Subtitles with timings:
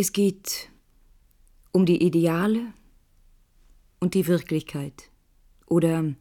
[0.00, 0.70] Es geht
[1.72, 2.72] um die Ideale
[3.98, 5.10] und die Wirklichkeit
[5.66, 6.14] oder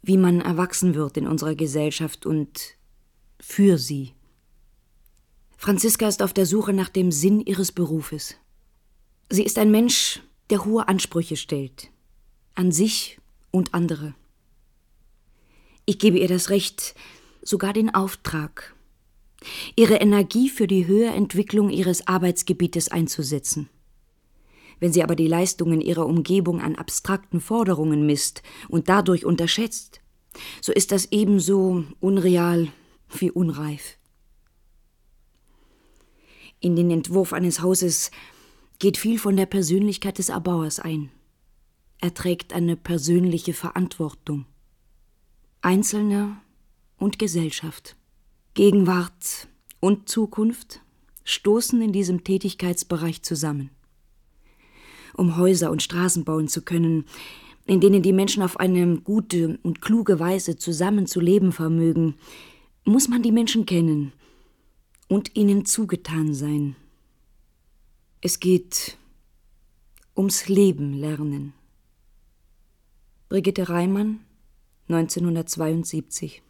[0.00, 2.76] wie man erwachsen wird in unserer Gesellschaft und
[3.40, 4.14] für sie.
[5.56, 8.36] Franziska ist auf der Suche nach dem Sinn ihres Berufes.
[9.28, 11.90] Sie ist ein Mensch, der hohe Ansprüche stellt,
[12.54, 13.18] an sich
[13.50, 14.14] und andere.
[15.84, 16.94] Ich gebe ihr das Recht,
[17.42, 18.76] sogar den Auftrag,
[19.76, 23.68] ihre Energie für die Höherentwicklung ihres Arbeitsgebietes einzusetzen.
[24.78, 30.00] Wenn sie aber die Leistungen ihrer Umgebung an abstrakten Forderungen misst und dadurch unterschätzt,
[30.60, 32.68] so ist das ebenso unreal
[33.18, 33.98] wie unreif.
[36.60, 38.10] In den Entwurf eines Hauses
[38.78, 41.10] geht viel von der Persönlichkeit des Erbauers ein.
[42.00, 44.46] Er trägt eine persönliche Verantwortung.
[45.60, 46.40] Einzelner
[46.96, 47.96] und Gesellschaft,
[48.54, 49.46] Gegenwart
[49.78, 50.80] und Zukunft
[51.22, 53.70] stoßen in diesem Tätigkeitsbereich zusammen.
[55.14, 57.04] Um Häuser und Straßen bauen zu können,
[57.66, 62.16] in denen die Menschen auf eine gute und kluge Weise zusammenzuleben vermögen,
[62.84, 64.12] muss man die Menschen kennen
[65.06, 66.74] und ihnen zugetan sein.
[68.20, 68.98] Es geht
[70.16, 71.52] ums Leben lernen.
[73.28, 74.20] Brigitte Reimann,
[74.88, 76.42] 1972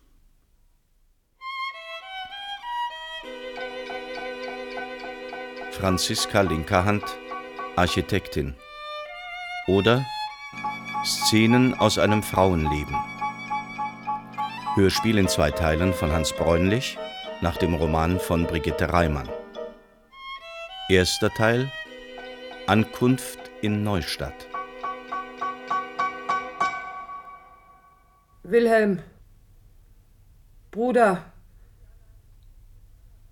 [5.80, 7.02] Franziska Linkerhand,
[7.74, 8.54] Architektin.
[9.66, 10.04] Oder
[11.06, 12.94] Szenen aus einem Frauenleben.
[14.74, 16.98] Hörspiel in zwei Teilen von Hans Bräunlich
[17.40, 19.30] nach dem Roman von Brigitte Reimann.
[20.90, 21.72] Erster Teil
[22.66, 24.48] Ankunft in Neustadt.
[28.42, 29.02] Wilhelm,
[30.70, 31.24] Bruder,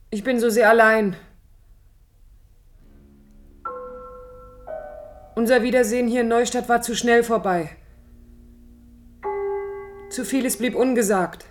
[0.09, 1.15] ich bin so sehr allein.
[5.39, 7.71] Unser Wiedersehen hier in Neustadt war zu schnell vorbei.
[10.11, 11.45] Zu vieles blieb ungesagt.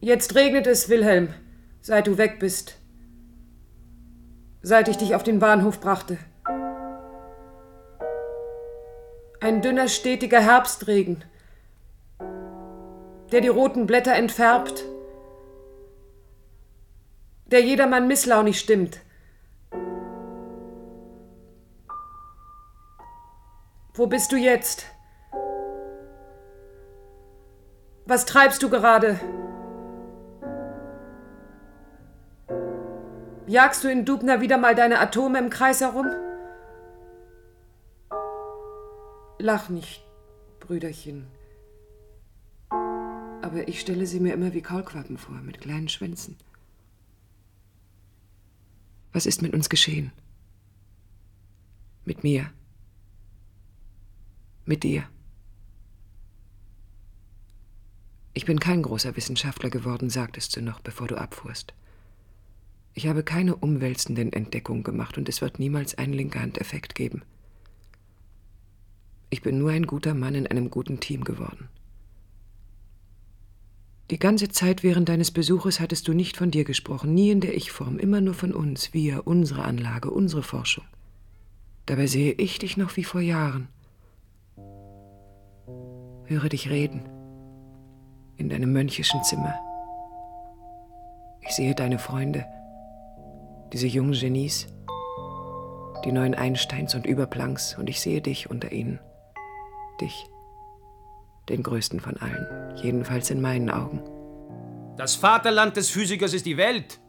[0.00, 1.34] Jetzt regnet es, Wilhelm,
[1.82, 2.78] seit du weg bist.
[4.62, 6.16] Seit ich dich auf den Bahnhof brachte.
[9.42, 11.24] Ein dünner, stetiger Herbstregen,
[13.32, 14.82] der die roten Blätter entfärbt,
[17.44, 19.02] der jedermann misslaunig stimmt.
[24.00, 24.86] Wo bist du jetzt?
[28.06, 29.20] Was treibst du gerade?
[33.46, 36.06] Jagst du in Dubna wieder mal deine Atome im Kreis herum?
[39.38, 40.02] Lach nicht,
[40.60, 41.26] Brüderchen.
[42.70, 46.38] Aber ich stelle sie mir immer wie Kaulquappen vor, mit kleinen Schwänzen.
[49.12, 50.10] Was ist mit uns geschehen?
[52.06, 52.50] Mit mir?
[54.64, 55.04] Mit dir.
[58.32, 61.74] Ich bin kein großer Wissenschaftler geworden, sagtest du noch, bevor du abfuhrst.
[62.94, 67.22] Ich habe keine umwälzenden Entdeckungen gemacht und es wird niemals einen Linkerhand-Effekt geben.
[69.30, 71.68] Ich bin nur ein guter Mann in einem guten Team geworden.
[74.10, 77.56] Die ganze Zeit während deines Besuches hattest du nicht von dir gesprochen, nie in der
[77.56, 80.84] Ich-Form, immer nur von uns, wir, unsere Anlage, unsere Forschung.
[81.86, 83.68] Dabei sehe ich dich noch wie vor Jahren
[86.30, 87.02] höre dich reden
[88.36, 89.54] in deinem mönchischen Zimmer.
[91.40, 92.46] Ich sehe deine Freunde,
[93.72, 94.68] diese jungen Genies,
[96.04, 99.00] die neuen Einsteins und Überplanks, und ich sehe dich unter ihnen.
[100.00, 100.30] Dich,
[101.48, 104.00] den größten von allen, jedenfalls in meinen Augen.
[104.96, 107.00] Das Vaterland des Physikers ist die Welt.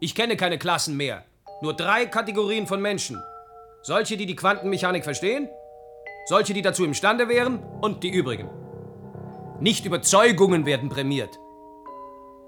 [0.00, 1.24] Ich kenne keine Klassen mehr,
[1.62, 3.22] nur drei Kategorien von Menschen.
[3.82, 5.48] Solche, die die Quantenmechanik verstehen,
[6.28, 8.50] solche, die dazu imstande wären und die übrigen.
[9.60, 11.40] Nicht Überzeugungen werden prämiert.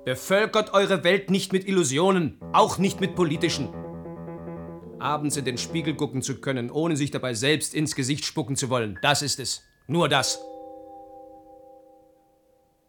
[0.05, 3.69] Bevölkert eure Welt nicht mit Illusionen, auch nicht mit politischen.
[4.99, 8.69] Abends in den Spiegel gucken zu können, ohne sich dabei selbst ins Gesicht spucken zu
[8.69, 9.63] wollen, das ist es.
[9.87, 10.39] Nur das.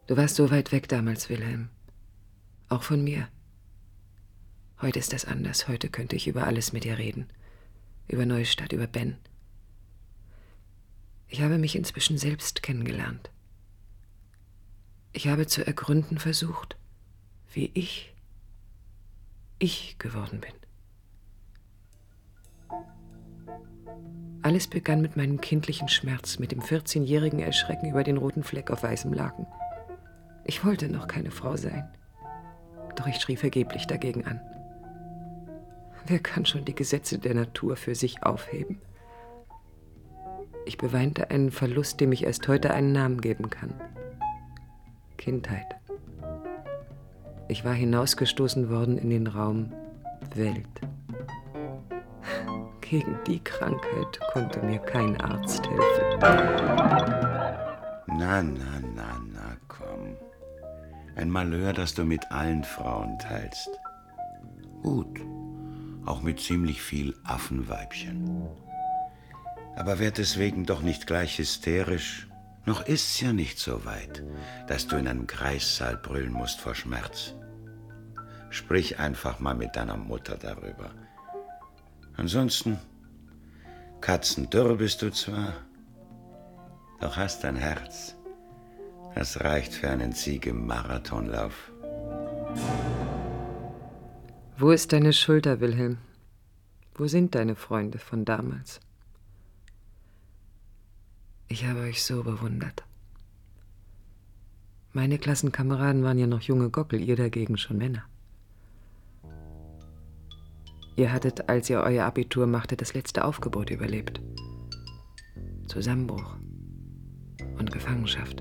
[0.08, 1.70] Du warst so weit weg damals, Wilhelm.
[2.68, 3.30] Auch von mir.
[4.82, 5.68] Heute ist das anders.
[5.68, 7.28] Heute könnte ich über alles mit dir reden.
[8.08, 9.18] Über Neustadt, über Ben.
[11.32, 13.32] Ich habe mich inzwischen selbst kennengelernt.
[15.14, 16.76] Ich habe zu ergründen versucht,
[17.54, 18.14] wie ich
[19.58, 20.52] ich geworden bin.
[24.42, 28.84] Alles begann mit meinem kindlichen Schmerz, mit dem 14-jährigen Erschrecken über den roten Fleck auf
[28.84, 29.48] weißem Laken.
[30.44, 31.88] Ich wollte noch keine Frau sein.
[32.98, 34.42] Doch ich schrie vergeblich dagegen an.
[36.08, 38.82] Wer kann schon die Gesetze der Natur für sich aufheben?
[40.66, 43.74] Ich beweinte einen Verlust, dem ich erst heute einen Namen geben kann.
[45.18, 45.76] Kindheit.
[47.48, 49.72] Ich war hinausgestoßen worden in den Raum
[50.36, 50.82] Welt.
[52.82, 56.20] Gegen die Krankheit konnte mir kein Arzt helfen.
[58.08, 60.16] Na, na, na, na, komm.
[61.16, 63.70] Ein Malheur, das du mit allen Frauen teilst.
[64.82, 65.20] Gut,
[66.06, 68.48] auch mit ziemlich viel Affenweibchen.
[69.76, 72.28] Aber werd deswegen doch nicht gleich hysterisch.
[72.66, 74.24] Noch ist's ja nicht so weit,
[74.68, 77.34] dass du in einem Kreissaal brüllen musst vor Schmerz.
[78.50, 80.92] Sprich einfach mal mit deiner Mutter darüber.
[82.18, 82.78] Ansonsten,
[84.02, 85.54] katzendürr bist du zwar,
[87.00, 88.16] doch hast ein Herz.
[89.16, 91.72] Das reicht für einen Sieg im Marathonlauf.
[94.58, 95.98] Wo ist deine Schulter, Wilhelm?
[96.94, 98.80] Wo sind deine Freunde von damals?
[101.52, 102.86] Ich habe euch so bewundert.
[104.94, 108.06] Meine Klassenkameraden waren ja noch junge Gockel, ihr dagegen schon Männer.
[110.96, 114.22] Ihr hattet, als ihr euer Abitur machte, das letzte Aufgebot überlebt.
[115.68, 116.38] Zusammenbruch
[117.60, 118.40] und Gefangenschaft.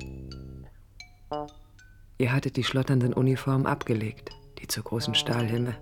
[2.18, 4.30] Ihr hattet die schlotternden Uniformen abgelegt,
[4.60, 5.74] die zur großen Stahlhelme,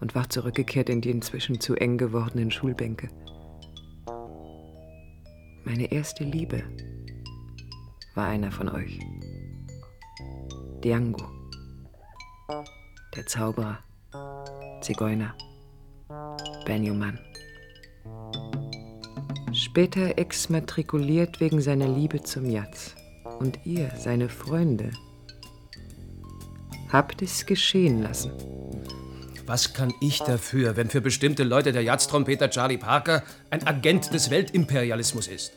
[0.00, 3.10] und wart zurückgekehrt in die inzwischen zu eng gewordenen Schulbänke.
[5.64, 6.64] Meine erste Liebe
[8.14, 8.98] war einer von euch.
[10.82, 11.24] Diango.
[13.14, 13.78] Der Zauberer.
[14.80, 15.34] Zigeuner.
[16.66, 17.18] Benjamin.
[19.52, 22.96] Später exmatrikuliert wegen seiner Liebe zum Jatz.
[23.38, 24.90] Und ihr, seine Freunde,
[26.88, 28.32] habt es geschehen lassen.
[29.46, 34.30] Was kann ich dafür, wenn für bestimmte Leute der Jazztrompeter Charlie Parker ein Agent des
[34.30, 35.52] Weltimperialismus ist?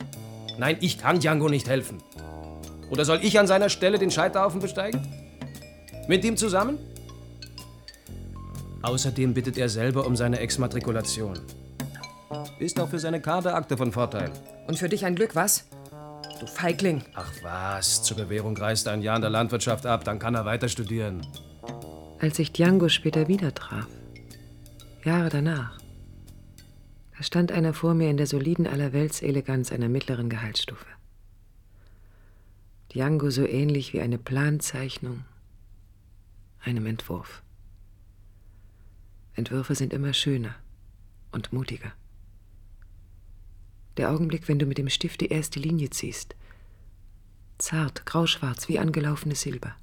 [0.58, 2.02] Nein, ich kann Django nicht helfen.
[2.90, 5.06] Oder soll ich an seiner Stelle den Scheiterhaufen besteigen?
[6.08, 6.78] Mit ihm zusammen?
[8.82, 11.40] Außerdem bittet er selber um seine Exmatrikulation.
[12.58, 14.30] Ist auch für seine Kaderakte von Vorteil.
[14.66, 15.64] Und für dich ein Glück, was?
[16.40, 17.02] Du Feigling.
[17.14, 20.44] Ach was, zur Bewährung reist er ein Jahr in der Landwirtschaft ab, dann kann er
[20.44, 21.26] weiter studieren.
[22.18, 23.88] Als ich Django später wieder traf,
[25.04, 25.78] Jahre danach,
[27.14, 30.86] da stand einer vor mir in der soliden Allerweltseleganz einer mittleren Gehaltsstufe.
[32.92, 35.24] Django so ähnlich wie eine Planzeichnung
[36.60, 37.42] einem Entwurf.
[39.34, 40.54] Entwürfe sind immer schöner
[41.32, 41.92] und mutiger.
[43.98, 46.34] Der Augenblick, wenn du mit dem Stift die erste Linie ziehst,
[47.58, 49.76] zart, grauschwarz wie angelaufenes Silber.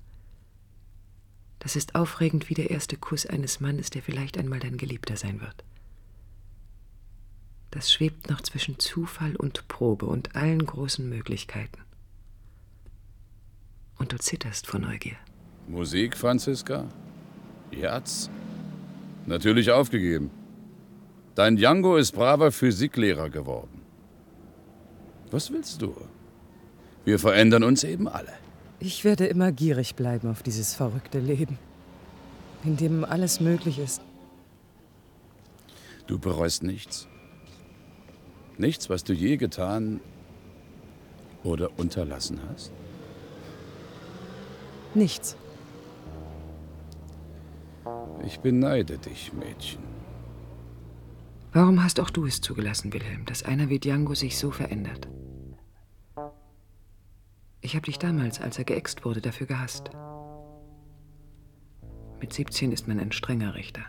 [1.64, 5.40] Das ist aufregend wie der erste Kuss eines Mannes, der vielleicht einmal dein Geliebter sein
[5.40, 5.64] wird.
[7.72, 11.80] Das schwebt noch zwischen Zufall und Probe und allen großen Möglichkeiten.
[13.98, 15.16] Und du zitterst vor Neugier.
[15.68, 16.86] Musik, Franziska?
[17.72, 18.30] Jatz?
[19.26, 20.30] Natürlich aufgegeben.
[21.34, 23.82] Dein Django ist braver Physiklehrer geworden.
[25.32, 25.96] Was willst du?
[27.06, 28.43] Wir verändern uns eben alle.
[28.86, 31.58] Ich werde immer gierig bleiben auf dieses verrückte Leben,
[32.66, 34.02] in dem alles möglich ist.
[36.06, 37.08] Du bereust nichts.
[38.58, 40.02] Nichts, was du je getan
[41.46, 42.74] oder unterlassen hast?
[44.94, 45.38] Nichts.
[48.26, 49.82] Ich beneide dich, Mädchen.
[51.54, 55.08] Warum hast auch du es zugelassen, Wilhelm, dass einer wie Django sich so verändert?
[57.66, 59.90] Ich habe dich damals, als er geäxt wurde, dafür gehasst.
[62.20, 63.84] Mit 17 ist man ein strenger Richter.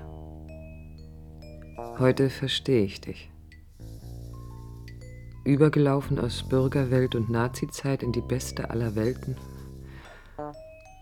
[1.99, 3.33] Heute verstehe ich dich.
[5.45, 9.37] Übergelaufen aus Bürgerwelt und Nazizeit in die beste aller Welten,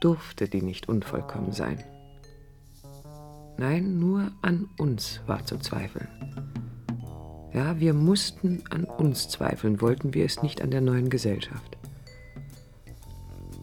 [0.00, 1.79] durfte die nicht unvollkommen sein.
[3.59, 6.09] Nein, nur an uns war zu zweifeln.
[7.52, 11.76] Ja, wir mussten an uns zweifeln, wollten wir es nicht an der neuen Gesellschaft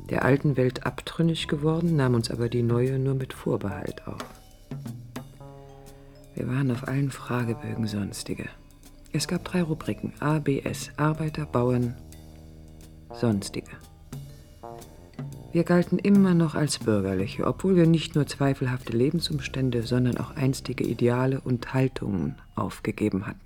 [0.09, 4.23] der alten Welt abtrünnig geworden, nahm uns aber die neue nur mit Vorbehalt auf.
[6.35, 8.49] Wir waren auf allen Fragebögen sonstige.
[9.11, 11.95] Es gab drei Rubriken: A, B, S, Arbeiter, Bauern,
[13.13, 13.71] Sonstige.
[15.51, 20.83] Wir galten immer noch als Bürgerliche, obwohl wir nicht nur zweifelhafte Lebensumstände, sondern auch einstige
[20.83, 23.41] Ideale und Haltungen aufgegeben hatten.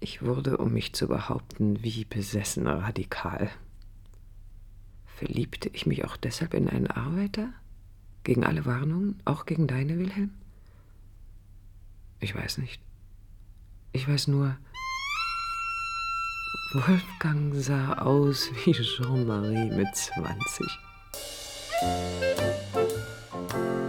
[0.00, 3.50] Ich wurde, um mich zu behaupten, wie besessen radikal.
[5.18, 7.48] Verliebte ich mich auch deshalb in einen Arbeiter?
[8.22, 10.30] Gegen alle Warnungen, auch gegen deine, Wilhelm?
[12.20, 12.80] Ich weiß nicht.
[13.90, 14.56] Ich weiß nur,
[16.72, 20.66] Wolfgang sah aus wie Jean-Marie mit 20.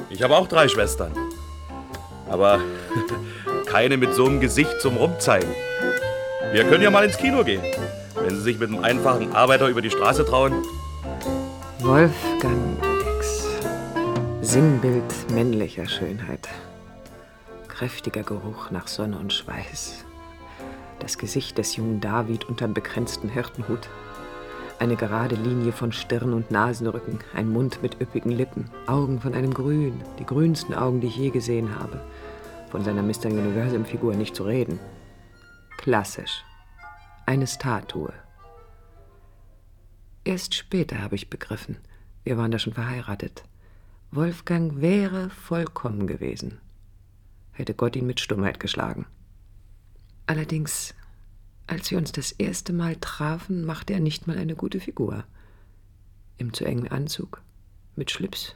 [0.10, 1.14] Ich habe auch drei Schwestern.
[2.28, 2.60] Aber
[3.68, 5.52] keine mit so einem Gesicht zum Rumzeigen.
[6.54, 7.62] Wir können ja mal ins Kino gehen,
[8.16, 10.64] wenn Sie sich mit einem einfachen Arbeiter über die Straße trauen.
[11.82, 12.78] Wolfgang
[13.16, 13.48] X.
[14.42, 16.50] Sinnbild männlicher Schönheit.
[17.70, 20.04] Kräftiger Geruch nach Sonne und Schweiß.
[21.00, 23.88] Das Gesicht des jungen David unterm bekränzten Hirtenhut.
[24.78, 29.54] Eine gerade Linie von Stirn und Nasenrücken, ein Mund mit üppigen Lippen, Augen von einem
[29.54, 32.02] Grün, die grünsten Augen, die ich je gesehen habe.
[32.72, 33.28] Von seiner Mr.
[33.28, 34.80] Universum-Figur nicht zu reden.
[35.78, 36.44] Klassisch.
[37.26, 38.12] Eine Statue.
[40.30, 41.78] Erst später habe ich begriffen,
[42.24, 43.46] wir waren da schon verheiratet.
[44.12, 46.60] Wolfgang wäre vollkommen gewesen.
[47.52, 49.08] Hätte Gott ihn mit Stummheit geschlagen.
[50.28, 50.94] Allerdings,
[51.66, 55.24] als wir uns das erste Mal trafen, machte er nicht mal eine gute Figur.
[56.38, 57.42] Im zu engen Anzug,
[57.96, 58.54] mit Schlips,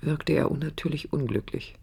[0.00, 1.76] wirkte er unnatürlich unglücklich.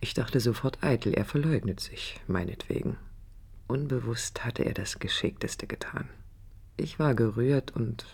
[0.00, 2.96] Ich dachte sofort eitel, er verleugnet sich, meinetwegen.
[3.68, 6.08] Unbewusst hatte er das Geschickteste getan.
[6.82, 8.06] Ich war gerührt und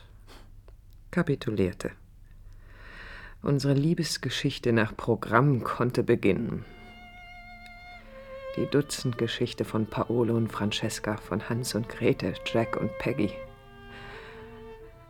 [1.12, 1.92] kapitulierte.
[3.40, 6.64] Unsere Liebesgeschichte nach Programm konnte beginnen
[8.56, 13.30] die Dutzendgeschichte von Paolo und Francesca, von Hans und Grete, Jack und Peggy.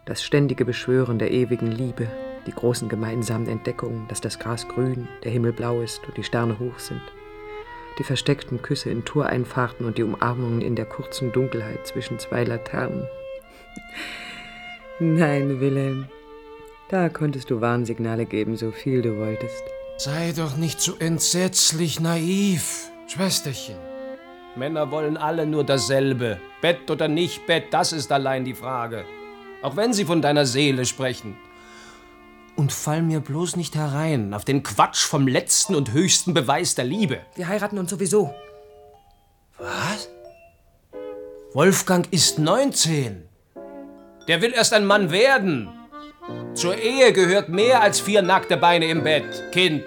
[0.04, 2.08] Das ständige Beschwören der ewigen Liebe,
[2.46, 6.58] die großen gemeinsamen Entdeckungen, dass das Gras grün, der Himmel blau ist und die Sterne
[6.58, 7.00] hoch sind.
[7.98, 13.08] Die versteckten Küsse in Toreinfahrten und die Umarmungen in der kurzen Dunkelheit zwischen zwei Laternen.
[14.98, 16.08] Nein, Wilhelm,
[16.88, 19.62] da konntest du Warnsignale geben, so viel du wolltest.
[19.98, 22.90] Sei doch nicht so entsetzlich naiv.
[23.08, 23.76] Schwesterchen.
[24.56, 26.38] Männer wollen alle nur dasselbe.
[26.60, 29.04] Bett oder nicht Bett, das ist allein die Frage.
[29.62, 31.36] Auch wenn sie von deiner Seele sprechen.
[32.56, 36.84] Und fall mir bloß nicht herein auf den Quatsch vom letzten und höchsten Beweis der
[36.84, 37.20] Liebe.
[37.34, 38.34] Wir heiraten uns sowieso.
[39.58, 40.08] Was?
[41.52, 43.28] Wolfgang ist 19.
[44.28, 45.68] Der will erst ein Mann werden.
[46.54, 49.84] Zur Ehe gehört mehr als vier nackte Beine im Bett, Kind.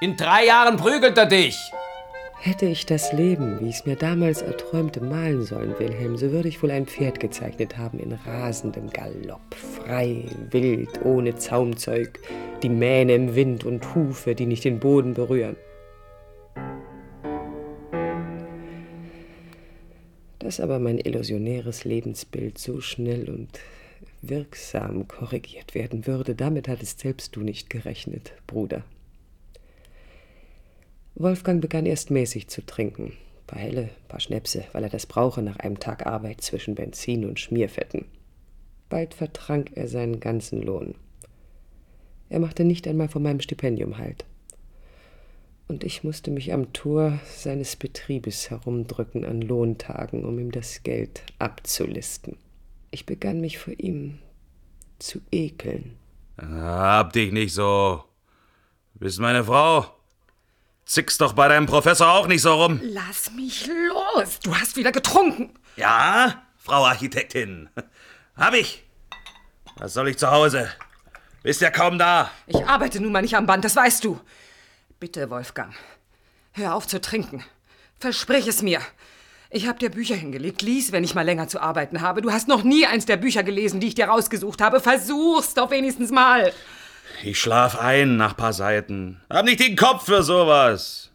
[0.00, 1.58] In drei Jahren prügelt er dich.
[2.42, 6.48] Hätte ich das Leben, wie ich es mir damals erträumte, malen sollen, Wilhelm, so würde
[6.48, 12.18] ich wohl ein Pferd gezeichnet haben in rasendem Galopp, frei, wild, ohne Zaumzeug,
[12.62, 15.56] die Mähne im Wind und Hufe, die nicht den Boden berühren.
[20.40, 23.60] Dass aber mein illusionäres Lebensbild so schnell und
[24.22, 28.82] wirksam korrigiert werden würde, damit hattest selbst du nicht gerechnet, Bruder.
[31.14, 33.12] Wolfgang begann erst mäßig zu trinken.
[33.46, 37.38] Paar Helle, paar Schnäpse, weil er das brauche nach einem Tag Arbeit zwischen Benzin und
[37.38, 38.06] Schmierfetten.
[38.88, 40.94] Bald vertrank er seinen ganzen Lohn.
[42.30, 44.24] Er machte nicht einmal von meinem Stipendium Halt.
[45.70, 51.22] Und ich musste mich am Tor seines Betriebes herumdrücken an Lohntagen, um ihm das Geld
[51.38, 52.36] abzulisten.
[52.90, 54.18] Ich begann mich vor ihm
[54.98, 55.96] zu ekeln.
[56.42, 58.02] Hab dich nicht so.
[58.94, 59.94] Du bist meine Frau.
[60.86, 62.80] Zickst doch bei deinem Professor auch nicht so rum.
[62.82, 64.40] Lass mich los.
[64.42, 65.50] Du hast wieder getrunken.
[65.76, 67.68] Ja, Frau Architektin.
[68.34, 68.82] Hab ich.
[69.76, 70.68] Was soll ich zu Hause?
[71.44, 72.28] Bist ja kaum da.
[72.48, 74.18] Ich arbeite nun mal nicht am Band, das weißt du.
[75.00, 75.72] Bitte, Wolfgang.
[76.52, 77.42] Hör auf zu trinken.
[77.98, 78.82] Versprich es mir.
[79.48, 80.60] Ich hab dir Bücher hingelegt.
[80.60, 82.20] Lies, wenn ich mal länger zu arbeiten habe.
[82.20, 84.78] Du hast noch nie eins der Bücher gelesen, die ich dir rausgesucht habe.
[84.78, 86.52] Versuch's doch wenigstens mal.
[87.24, 89.22] Ich schlaf ein nach paar Seiten.
[89.30, 91.10] Hab nicht den Kopf für sowas.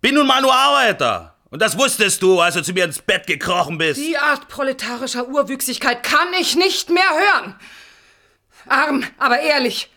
[0.00, 1.34] Bin nun mal nur Arbeiter.
[1.50, 4.00] Und das wusstest du, als du zu mir ins Bett gekrochen bist.
[4.00, 7.56] Die Art proletarischer Urwüchsigkeit kann ich nicht mehr hören.
[8.68, 9.90] Arm, aber ehrlich.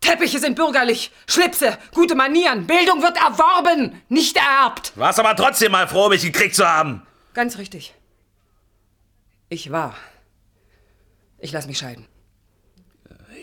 [0.00, 4.92] Teppiche sind bürgerlich, Schlipse, gute Manieren, Bildung wird erworben, nicht ererbt.
[4.96, 7.02] Warst aber trotzdem mal froh, mich gekriegt zu haben.
[7.34, 7.94] Ganz richtig.
[9.48, 9.94] Ich war.
[11.38, 12.06] Ich lass mich scheiden.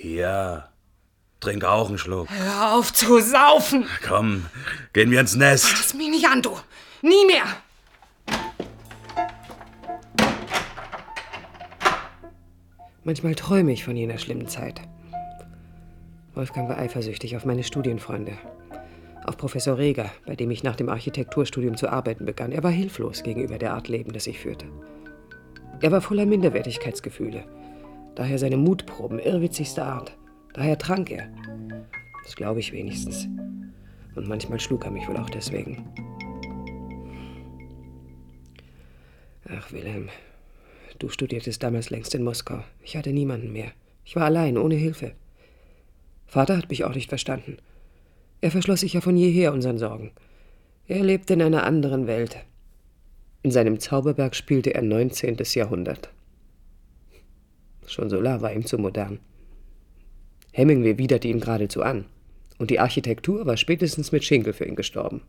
[0.02, 0.70] Ja.
[1.40, 2.30] Trink auch einen Schluck.
[2.30, 3.88] Hör auf zu saufen!
[4.08, 4.46] Komm,
[4.94, 5.66] gehen wir ins Nest.
[5.66, 6.58] Fass mich nicht an, du!
[7.02, 7.46] Nie mehr!
[13.04, 14.82] Manchmal träume ich von jener schlimmen Zeit.
[16.36, 18.34] Wolfgang war eifersüchtig auf meine Studienfreunde.
[19.24, 22.52] Auf Professor Reger, bei dem ich nach dem Architekturstudium zu arbeiten begann.
[22.52, 24.66] Er war hilflos gegenüber der Art Leben, das ich führte.
[25.82, 27.46] Er war voller Minderwertigkeitsgefühle.
[28.16, 30.18] Daher seine Mutproben irrwitzigster Art.
[30.54, 31.30] Daher trank er.
[32.24, 33.28] Das glaube ich wenigstens.
[34.16, 35.88] Und manchmal schlug er mich wohl auch deswegen.
[39.50, 40.10] Ach, Wilhelm,
[41.00, 42.60] du studiertest damals längst in Moskau.
[42.84, 43.72] Ich hatte niemanden mehr.
[44.04, 45.14] Ich war allein, ohne Hilfe.
[46.36, 47.60] Vater hat mich auch nicht verstanden.
[48.42, 50.12] Er verschloss sich ja von jeher unseren Sorgen.
[50.86, 52.36] Er lebte in einer anderen Welt.
[53.42, 55.38] In seinem Zauberberg spielte er 19.
[55.54, 56.10] Jahrhundert.
[57.86, 59.20] Schon Solar war ihm zu modern.
[60.52, 62.04] Hemingway widerte ihn geradezu an.
[62.58, 65.22] Und die Architektur war spätestens mit Schinkel für ihn gestorben.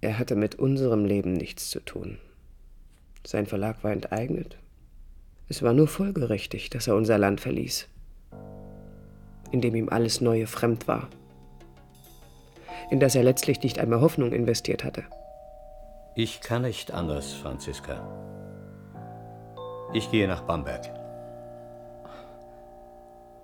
[0.00, 2.18] Er hatte mit unserem Leben nichts zu tun.
[3.26, 4.58] Sein Verlag war enteignet.
[5.48, 7.88] Es war nur folgerichtig, dass er unser Land verließ,
[9.50, 11.08] in dem ihm alles Neue fremd war,
[12.90, 15.04] in das er letztlich nicht einmal Hoffnung investiert hatte.
[16.14, 18.02] Ich kann nicht anders, Franziska.
[19.92, 20.84] Ich gehe nach Bamberg.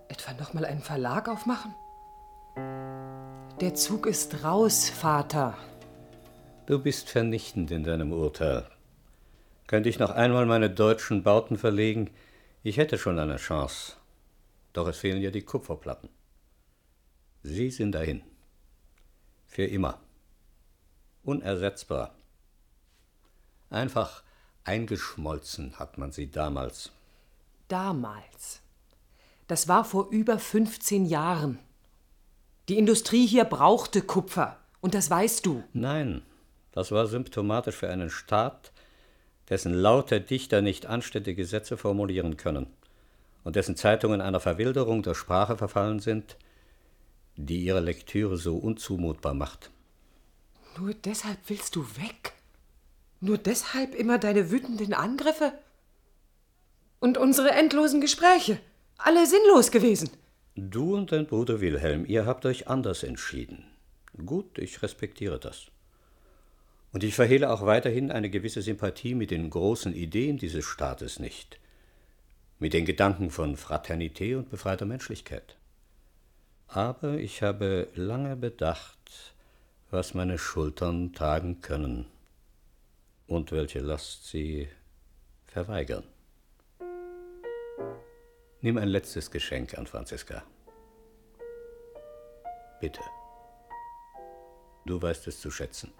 [0.08, 1.74] Etwa noch mal einen Verlag aufmachen?
[3.60, 5.54] Der Zug ist raus, Vater.
[6.66, 8.64] Du bist vernichtend in deinem Urteil.
[9.66, 12.10] Könnte ich noch einmal meine deutschen Bauten verlegen,
[12.62, 13.92] ich hätte schon eine Chance.
[14.76, 16.10] Doch es fehlen ja die Kupferplatten.
[17.42, 18.22] Sie sind dahin.
[19.46, 20.02] Für immer.
[21.22, 22.14] Unersetzbar.
[23.70, 24.22] Einfach
[24.64, 26.92] eingeschmolzen hat man sie damals.
[27.68, 28.60] Damals.
[29.46, 31.58] Das war vor über 15 Jahren.
[32.68, 34.58] Die Industrie hier brauchte Kupfer.
[34.82, 35.64] Und das weißt du.
[35.72, 36.20] Nein,
[36.72, 38.72] das war symptomatisch für einen Staat,
[39.48, 42.66] dessen laute Dichter nicht anständige Gesetze formulieren können
[43.46, 46.36] und dessen Zeitungen einer Verwilderung der Sprache verfallen sind,
[47.36, 49.70] die ihre Lektüre so unzumutbar macht.
[50.76, 52.32] Nur deshalb willst du weg?
[53.20, 55.52] Nur deshalb immer deine wütenden Angriffe?
[56.98, 58.58] Und unsere endlosen Gespräche?
[58.98, 60.10] Alle sinnlos gewesen.
[60.56, 63.64] Du und dein Bruder Wilhelm, ihr habt euch anders entschieden.
[64.26, 65.66] Gut, ich respektiere das.
[66.92, 71.60] Und ich verhehle auch weiterhin eine gewisse Sympathie mit den großen Ideen dieses Staates nicht,
[72.58, 75.56] mit den Gedanken von Fraternität und befreiter Menschlichkeit.
[76.68, 79.34] Aber ich habe lange bedacht,
[79.90, 82.06] was meine Schultern tragen können
[83.26, 84.68] und welche Last sie
[85.46, 86.04] verweigern.
[88.62, 90.42] Nimm ein letztes Geschenk an Franziska.
[92.80, 93.00] Bitte.
[94.84, 95.92] Du weißt es zu schätzen.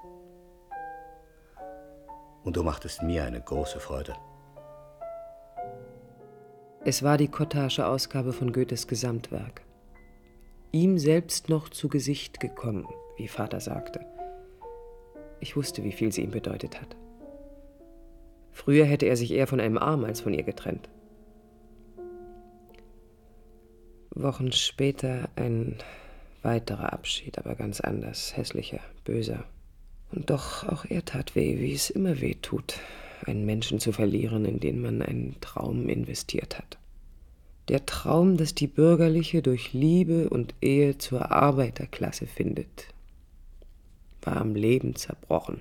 [2.44, 4.16] Und du machtest mir eine große Freude.
[6.88, 9.62] Es war die Cottage-Ausgabe von Goethes Gesamtwerk.
[10.70, 14.06] Ihm selbst noch zu Gesicht gekommen, wie Vater sagte.
[15.40, 16.94] Ich wusste, wie viel sie ihm bedeutet hat.
[18.52, 20.88] Früher hätte er sich eher von einem Arm als von ihr getrennt.
[24.10, 25.78] Wochen später ein
[26.42, 29.42] weiterer Abschied, aber ganz anders, hässlicher, böser.
[30.12, 32.78] Und doch auch er tat weh, wie es immer weh tut,
[33.24, 36.78] einen Menschen zu verlieren, in den man einen Traum investiert hat.
[37.68, 42.88] Der Traum, dass die bürgerliche durch Liebe und Ehe zur Arbeiterklasse findet,
[44.22, 45.60] war am Leben zerbrochen.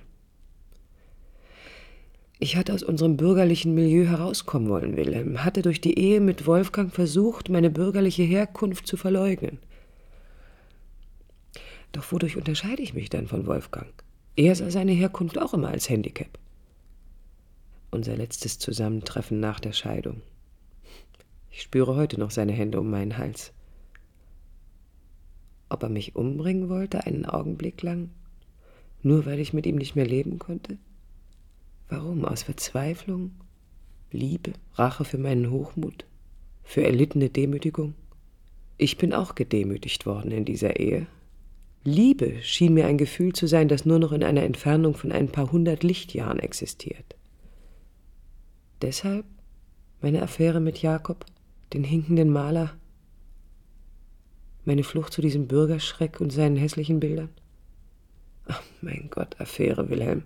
[2.38, 6.92] Ich hatte aus unserem bürgerlichen Milieu herauskommen wollen, Wilhelm, hatte durch die Ehe mit Wolfgang
[6.92, 9.58] versucht, meine bürgerliche Herkunft zu verleugnen.
[11.92, 13.90] Doch wodurch unterscheide ich mich dann von Wolfgang?
[14.36, 16.28] Er sah seine Herkunft auch immer als Handicap.
[17.90, 20.22] Unser letztes Zusammentreffen nach der Scheidung.
[21.50, 23.52] Ich spüre heute noch seine Hände um meinen Hals.
[25.68, 28.10] Ob er mich umbringen wollte, einen Augenblick lang,
[29.02, 30.78] nur weil ich mit ihm nicht mehr leben konnte?
[31.88, 32.24] Warum?
[32.24, 33.30] Aus Verzweiflung?
[34.10, 34.52] Liebe?
[34.74, 36.04] Rache für meinen Hochmut?
[36.64, 37.94] Für erlittene Demütigung?
[38.78, 41.06] Ich bin auch gedemütigt worden in dieser Ehe.
[41.84, 45.28] Liebe schien mir ein Gefühl zu sein, das nur noch in einer Entfernung von ein
[45.28, 47.14] paar hundert Lichtjahren existiert.
[48.82, 49.24] Deshalb
[50.00, 51.24] meine Affäre mit Jakob,
[51.72, 52.76] den hinkenden Maler,
[54.64, 57.30] meine Flucht zu diesem Bürgerschreck und seinen hässlichen Bildern?
[58.46, 60.24] Ach, mein Gott, Affäre, Wilhelm.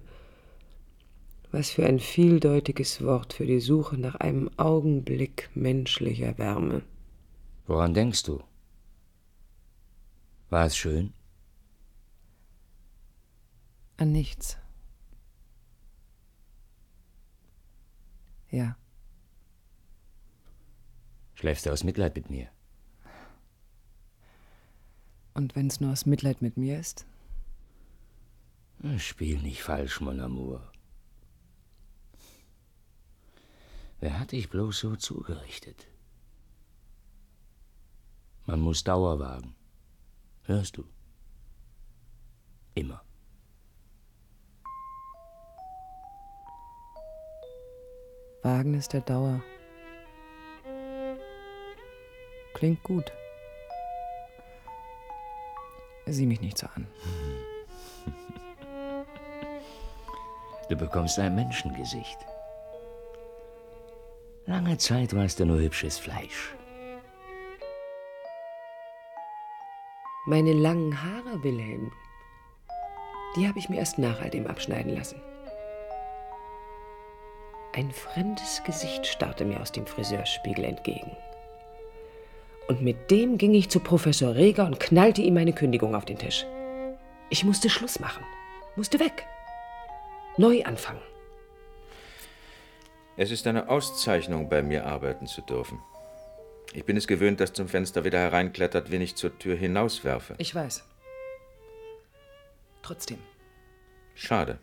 [1.52, 6.82] Was für ein vieldeutiges Wort für die Suche nach einem Augenblick menschlicher Wärme.
[7.66, 8.42] Woran denkst du?
[10.48, 11.12] War es schön?
[13.96, 14.59] An nichts.
[18.50, 18.76] Ja.
[21.34, 22.48] Schläfst du aus Mitleid mit mir?
[25.34, 27.06] Und wenn es nur aus Mitleid mit mir ist?
[28.98, 30.70] Spiel nicht falsch, mon amour.
[34.00, 35.86] Wer hat dich bloß so zugerichtet?
[38.46, 39.54] Man muss Dauer wagen.
[40.44, 40.84] Hörst du?
[42.74, 43.04] Immer.
[48.42, 49.40] Wagnis der Dauer.
[52.54, 53.12] Klingt gut.
[56.06, 56.86] Sieh mich nicht so an.
[60.68, 62.18] Du bekommst ein Menschengesicht.
[64.46, 66.54] Lange Zeit warst du nur hübsches Fleisch.
[70.26, 71.90] Meine langen Haare, Wilhelm,
[73.34, 75.20] die habe ich mir erst nach all dem abschneiden lassen.
[77.72, 81.16] Ein fremdes Gesicht starrte mir aus dem Friseurspiegel entgegen.
[82.66, 86.18] Und mit dem ging ich zu Professor Reger und knallte ihm meine Kündigung auf den
[86.18, 86.46] Tisch.
[87.28, 88.24] Ich musste Schluss machen,
[88.74, 89.26] musste weg,
[90.36, 91.02] neu anfangen.
[93.16, 95.80] Es ist eine Auszeichnung, bei mir arbeiten zu dürfen.
[96.72, 100.34] Ich bin es gewöhnt, dass zum Fenster wieder hereinklettert, wenn ich zur Tür hinauswerfe.
[100.38, 100.84] Ich weiß.
[102.82, 103.18] Trotzdem.
[104.14, 104.58] Schade.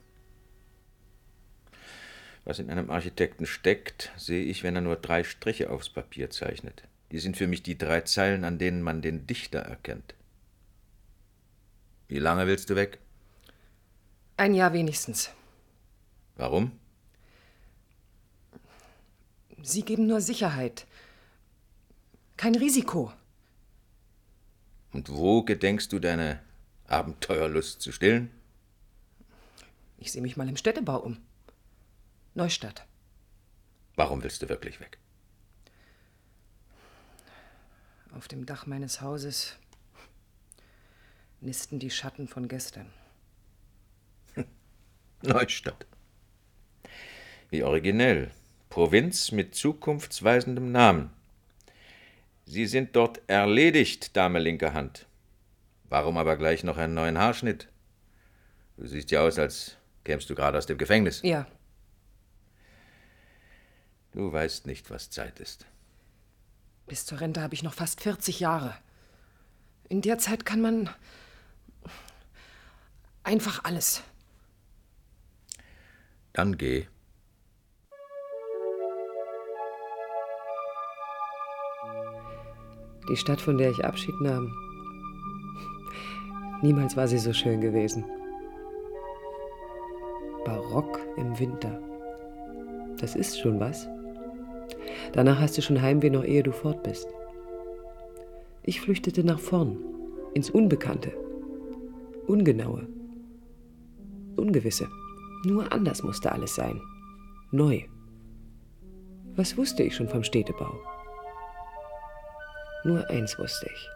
[2.47, 6.83] Was in einem Architekten steckt, sehe ich, wenn er nur drei Striche aufs Papier zeichnet.
[7.11, 10.15] Die sind für mich die drei Zeilen, an denen man den Dichter erkennt.
[12.07, 12.99] Wie lange willst du weg?
[14.37, 15.29] Ein Jahr wenigstens.
[16.37, 16.71] Warum?
[19.61, 20.87] Sie geben nur Sicherheit.
[22.37, 23.11] Kein Risiko.
[24.93, 26.41] Und wo gedenkst du deine
[26.85, 28.31] Abenteuerlust zu stillen?
[29.97, 31.26] Ich sehe mich mal im Städtebau um.
[32.37, 32.85] Neustadt.
[33.95, 34.99] Warum willst du wirklich weg?
[38.15, 39.55] Auf dem Dach meines Hauses
[41.41, 42.93] nisten die Schatten von gestern.
[45.23, 45.87] Neustadt.
[47.49, 48.29] Wie originell.
[48.69, 51.09] Provinz mit zukunftsweisendem Namen.
[52.45, 55.07] Sie sind dort erledigt, Dame linke Hand.
[55.85, 57.67] Warum aber gleich noch einen neuen Haarschnitt?
[58.77, 61.23] Du siehst ja aus, als kämst du gerade aus dem Gefängnis.
[61.23, 61.47] Ja.
[64.17, 65.67] Du weißt nicht, was Zeit ist.
[66.87, 68.73] Bis zur Rente habe ich noch fast 40 Jahre.
[69.89, 70.89] In der Zeit kann man
[73.23, 74.01] einfach alles.
[76.33, 76.87] Dann geh.
[83.09, 84.51] Die Stadt, von der ich Abschied nahm.
[86.63, 88.03] Niemals war sie so schön gewesen.
[90.43, 91.79] Barock im Winter.
[92.99, 93.87] Das ist schon was.
[95.17, 97.07] Danach hast du schon Heimweh noch ehe du fort bist.
[98.61, 99.75] Ich flüchtete nach vorn,
[100.35, 101.11] ins Unbekannte,
[102.27, 102.87] Ungenaue,
[104.35, 104.87] Ungewisse.
[105.43, 106.79] Nur anders musste alles sein.
[107.49, 107.81] Neu.
[109.35, 110.71] Was wusste ich schon vom Städtebau?
[112.83, 113.89] Nur eins wusste ich.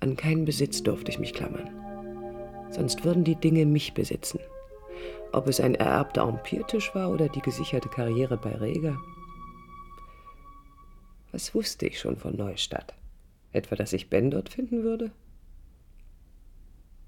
[0.00, 1.70] An keinen Besitz durfte ich mich klammern.
[2.68, 4.40] Sonst würden die Dinge mich besitzen.
[5.32, 8.98] Ob es ein ererbter Empirtisch war oder die gesicherte Karriere bei Reger.
[11.32, 12.94] Was wusste ich schon von Neustadt?
[13.52, 15.10] Etwa, dass ich Ben dort finden würde?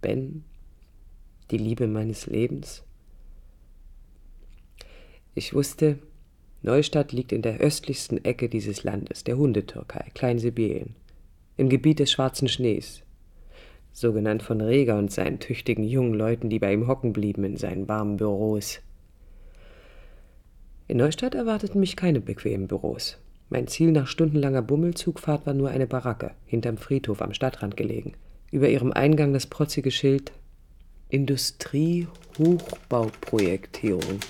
[0.01, 0.45] Ben,
[1.51, 2.83] die Liebe meines Lebens?
[5.35, 5.99] Ich wusste,
[6.63, 10.95] Neustadt liegt in der östlichsten Ecke dieses Landes, der Hundetürkei, Kleinsibirien,
[11.57, 13.03] im Gebiet des schwarzen Schnees,
[13.93, 17.57] so genannt von Reger und seinen tüchtigen jungen Leuten, die bei ihm hocken blieben in
[17.57, 18.81] seinen warmen Büros.
[20.87, 23.19] In Neustadt erwarteten mich keine bequemen Büros.
[23.53, 28.15] Mein Ziel nach stundenlanger Bummelzugfahrt war nur eine Baracke, hinterm Friedhof am Stadtrand gelegen.
[28.51, 30.33] Über ihrem Eingang das protzige Schild
[31.11, 34.21] Industrie Hochbauprojektierung.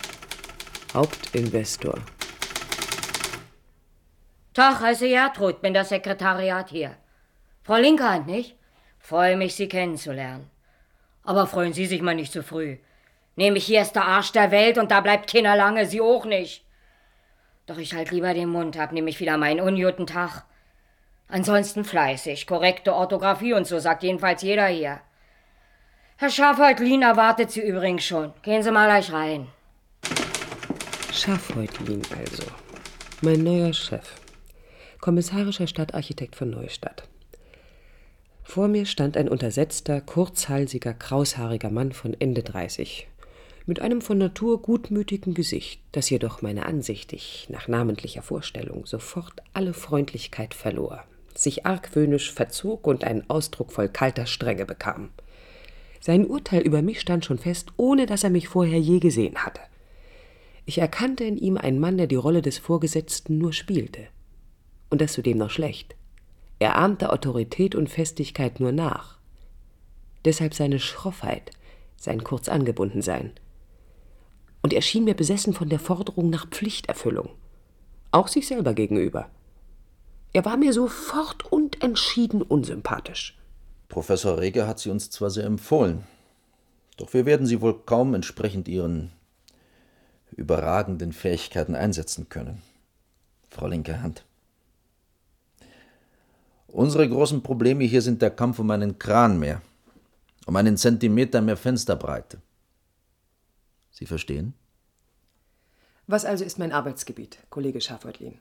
[0.93, 2.01] Hauptinvestor.
[4.55, 6.97] Tag, heiße Gertrud, bin das Sekretariat hier.
[7.63, 8.57] Frau Linkhand, nicht?
[8.99, 10.51] Freue mich, Sie kennenzulernen.
[11.23, 12.79] Aber freuen Sie sich mal nicht zu früh.
[13.37, 16.65] Nämlich hier ist der Arsch der Welt und da bleibt keiner lange, Sie auch nicht.
[17.73, 20.45] Doch ich halt lieber den Mund, hab nämlich wieder meinen unguten Tag.
[21.27, 25.01] Ansonsten fleißig, korrekte Orthographie und so, sagt jedenfalls jeder hier.
[26.19, 28.35] Herr Schafhäutlin erwartet Sie übrigens schon.
[28.43, 29.47] Gehen Sie mal gleich rein.
[31.15, 32.43] Schafhäutlin also.
[33.23, 34.21] Mein neuer Chef.
[35.01, 37.09] Kommissarischer Stadtarchitekt von Neustadt.
[38.43, 43.09] Vor mir stand ein untersetzter, kurzhalsiger, kraushaariger Mann von Ende 30,
[43.67, 49.75] mit einem von Natur gutmütigen Gesicht, das jedoch meiner ansichtig, nach namentlicher Vorstellung, sofort alle
[49.75, 55.11] Freundlichkeit verlor, sich argwöhnisch verzog und einen Ausdruck voll kalter Strenge bekam.
[56.01, 59.61] Sein Urteil über mich stand schon fest, ohne dass er mich vorher je gesehen hatte.
[60.65, 64.09] Ich erkannte in ihm einen Mann, der die Rolle des Vorgesetzten nur spielte.
[64.91, 65.95] Und das zudem noch schlecht.
[66.59, 69.19] Er ahmte Autorität und Festigkeit nur nach.
[70.25, 71.51] Deshalb seine Schroffheit,
[71.97, 73.33] sein kurz angebunden sein.
[74.63, 77.31] Und er schien mir besessen von der Forderung nach Pflichterfüllung.
[78.13, 79.29] Auch sich selber gegenüber.
[80.33, 83.37] Er war mir sofort und entschieden unsympathisch.
[83.89, 86.05] Professor Reger hat sie uns zwar sehr empfohlen,
[86.97, 89.13] doch wir werden sie wohl kaum entsprechend ihren
[90.31, 92.63] überragenden Fähigkeiten einsetzen können.
[93.51, 94.25] Frau linke Hand.
[96.69, 99.61] Unsere großen Probleme hier sind der Kampf um einen Kran mehr,
[100.47, 102.41] um einen Zentimeter mehr Fensterbreite.
[103.93, 104.55] Sie verstehen?
[106.07, 108.39] Was also ist mein Arbeitsgebiet, Kollege Schafeutlin?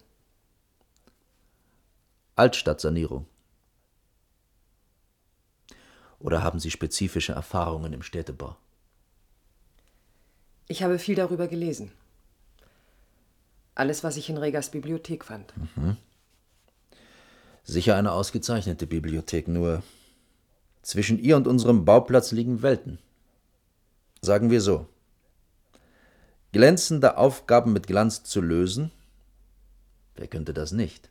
[2.35, 3.27] Altstadtsanierung.
[6.19, 8.55] Oder haben Sie spezifische Erfahrungen im Städtebau?
[10.67, 11.91] Ich habe viel darüber gelesen.
[13.75, 15.53] Alles, was ich in Regers Bibliothek fand.
[15.75, 15.97] Mhm.
[17.63, 19.83] Sicher eine ausgezeichnete Bibliothek, nur
[20.81, 22.99] zwischen ihr und unserem Bauplatz liegen Welten.
[24.21, 24.87] Sagen wir so.
[26.51, 28.91] Glänzende Aufgaben mit Glanz zu lösen,
[30.15, 31.09] wer könnte das nicht?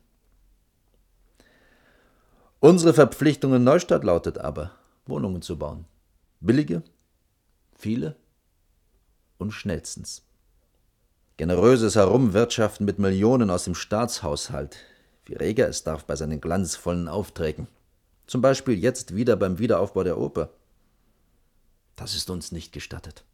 [2.59, 4.71] Unsere Verpflichtung in Neustadt lautet aber,
[5.07, 5.85] Wohnungen zu bauen.
[6.41, 6.83] Billige,
[7.75, 8.15] viele
[9.39, 10.21] und schnellstens.
[11.37, 14.77] Generöses Herumwirtschaften mit Millionen aus dem Staatshaushalt,
[15.25, 17.67] wie Reger es darf bei seinen glanzvollen Aufträgen.
[18.27, 20.51] Zum Beispiel jetzt wieder beim Wiederaufbau der Oper.
[21.95, 23.25] Das ist uns nicht gestattet.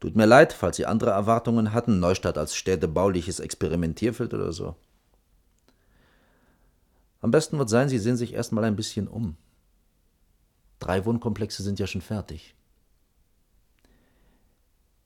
[0.00, 4.76] Tut mir leid, falls Sie andere Erwartungen hatten, Neustadt als städtebauliches Experimentierfeld oder so.
[7.20, 9.36] Am besten wird sein, Sie sehen sich erstmal ein bisschen um.
[10.78, 12.54] Drei Wohnkomplexe sind ja schon fertig.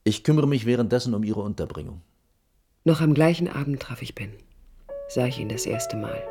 [0.03, 2.01] Ich kümmere mich währenddessen um Ihre Unterbringung.
[2.85, 4.33] Noch am gleichen Abend traf ich Ben.
[5.09, 6.23] Sah ich ihn das erste Mal.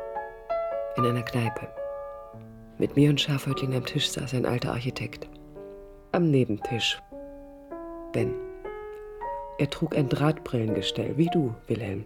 [0.96, 1.68] In einer Kneipe.
[2.78, 5.28] Mit mir und Schafhäutling am Tisch saß ein alter Architekt.
[6.12, 7.00] Am Nebentisch.
[8.12, 8.47] Ben.
[9.58, 12.04] Er trug ein Drahtbrillengestell, wie du, Wilhelm.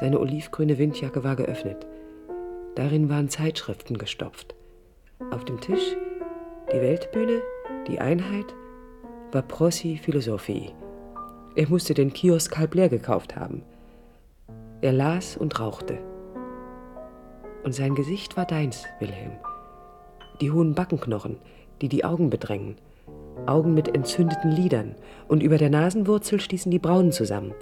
[0.00, 1.86] Seine olivgrüne Windjacke war geöffnet.
[2.74, 4.54] Darin waren Zeitschriften gestopft.
[5.30, 5.96] Auf dem Tisch
[6.72, 7.40] die Weltbühne,
[7.86, 8.54] die Einheit,
[9.32, 10.74] war Prossi Philosophie.
[11.54, 13.62] Er musste den Kiosk halb leer gekauft haben.
[14.82, 15.98] Er las und rauchte.
[17.64, 19.32] Und sein Gesicht war deins, Wilhelm.
[20.40, 21.38] Die hohen Backenknochen,
[21.80, 22.76] die die Augen bedrängen.
[23.46, 24.94] Augen mit entzündeten Lidern.
[25.28, 27.54] Und über der Nasenwurzel stießen die Brauen zusammen.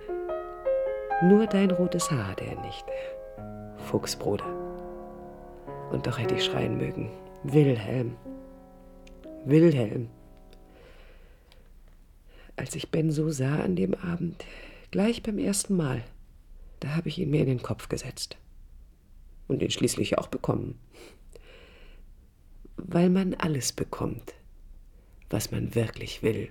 [1.22, 2.84] Nur dein rotes Haar hatte er nicht.
[3.86, 4.44] Fuchsbruder.
[5.90, 7.10] Und doch hätte ich schreien mögen.
[7.42, 8.16] Wilhelm.
[9.44, 10.08] Wilhelm.
[12.56, 14.44] Als ich Ben so sah an dem Abend,
[14.90, 16.02] gleich beim ersten Mal,
[16.80, 18.36] da habe ich ihn mir in den Kopf gesetzt.
[19.46, 20.78] Und ihn schließlich auch bekommen.
[22.76, 24.34] Weil man alles bekommt,
[25.30, 26.50] was man wirklich will.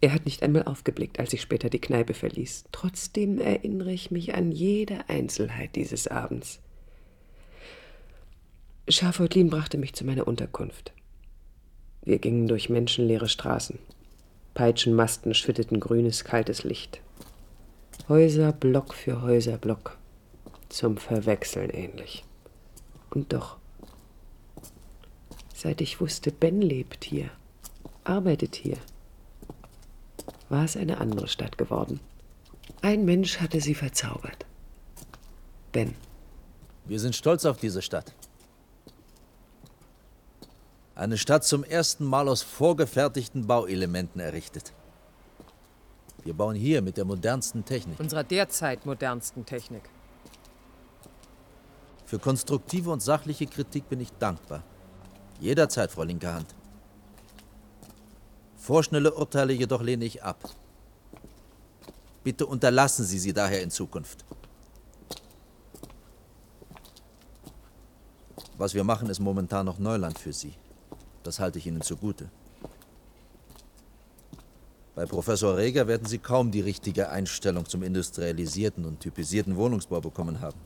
[0.00, 2.64] Er hat nicht einmal aufgeblickt, als ich später die Kneipe verließ.
[2.72, 6.60] Trotzdem erinnere ich mich an jede Einzelheit dieses Abends.
[8.88, 10.92] Schafeutlin brachte mich zu meiner Unterkunft.
[12.02, 13.78] Wir gingen durch menschenleere Straßen.
[14.54, 17.02] Peitschenmasten schütteten grünes, kaltes Licht.
[18.08, 19.98] Häuser Block für Häuser Block.
[20.70, 22.24] Zum Verwechseln ähnlich.
[23.10, 23.59] Und doch.
[25.62, 27.28] Seit ich wusste, Ben lebt hier,
[28.02, 28.78] arbeitet hier,
[30.48, 32.00] war es eine andere Stadt geworden.
[32.80, 34.46] Ein Mensch hatte sie verzaubert.
[35.70, 35.94] Ben.
[36.86, 38.14] Wir sind stolz auf diese Stadt.
[40.94, 44.72] Eine Stadt zum ersten Mal aus vorgefertigten Bauelementen errichtet.
[46.24, 48.00] Wir bauen hier mit der modernsten Technik.
[48.00, 49.82] Unserer derzeit modernsten Technik.
[52.06, 54.62] Für konstruktive und sachliche Kritik bin ich dankbar.
[55.40, 56.54] Jederzeit, Frau linke Hand.
[58.56, 60.38] Vorschnelle Urteile jedoch lehne ich ab.
[62.22, 64.24] Bitte unterlassen Sie sie daher in Zukunft.
[68.58, 70.52] Was wir machen, ist momentan noch Neuland für Sie.
[71.22, 72.28] Das halte ich Ihnen zugute.
[74.94, 80.42] Bei Professor Reger werden Sie kaum die richtige Einstellung zum industrialisierten und typisierten Wohnungsbau bekommen
[80.42, 80.58] haben.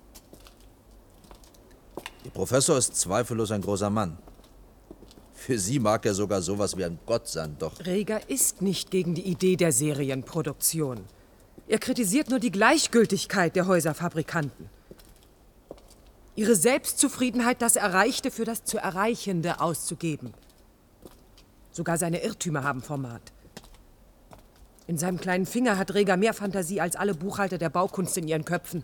[2.24, 4.18] Ihr Professor ist zweifellos ein großer Mann.
[5.44, 7.78] Für Sie mag er sogar sowas wie ein Gott sein, doch.
[7.84, 11.04] Reger ist nicht gegen die Idee der Serienproduktion.
[11.68, 14.70] Er kritisiert nur die Gleichgültigkeit der Häuserfabrikanten.
[16.34, 20.32] Ihre Selbstzufriedenheit, das Erreichte für das zu Erreichende auszugeben.
[21.72, 23.20] Sogar seine Irrtümer haben Format.
[24.86, 28.46] In seinem kleinen Finger hat Reger mehr Fantasie als alle Buchhalter der Baukunst in ihren
[28.46, 28.82] Köpfen.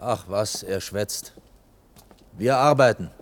[0.00, 1.34] Ach was, er schwätzt.
[2.36, 3.12] Wir arbeiten.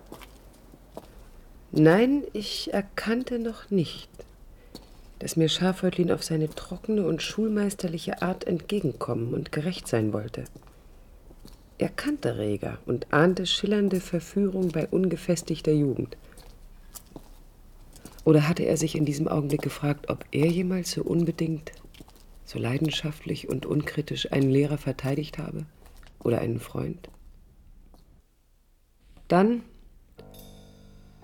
[1.75, 4.07] Nein, ich erkannte noch nicht,
[5.17, 10.43] dass mir Schafhäutlin auf seine trockene und schulmeisterliche Art entgegenkommen und gerecht sein wollte.
[11.79, 16.15] Er kannte Reger und ahnte schillernde Verführung bei ungefestigter Jugend.
[18.23, 21.71] Oder hatte er sich in diesem Augenblick gefragt, ob er jemals so unbedingt,
[22.45, 25.65] so leidenschaftlich und unkritisch einen Lehrer verteidigt habe?
[26.23, 27.09] Oder einen Freund?
[29.27, 29.63] Dann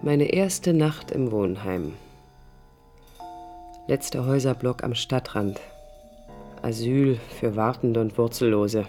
[0.01, 1.93] meine erste Nacht im Wohnheim.
[3.87, 5.59] Letzter Häuserblock am Stadtrand.
[6.61, 8.85] Asyl für Wartende und Wurzellose.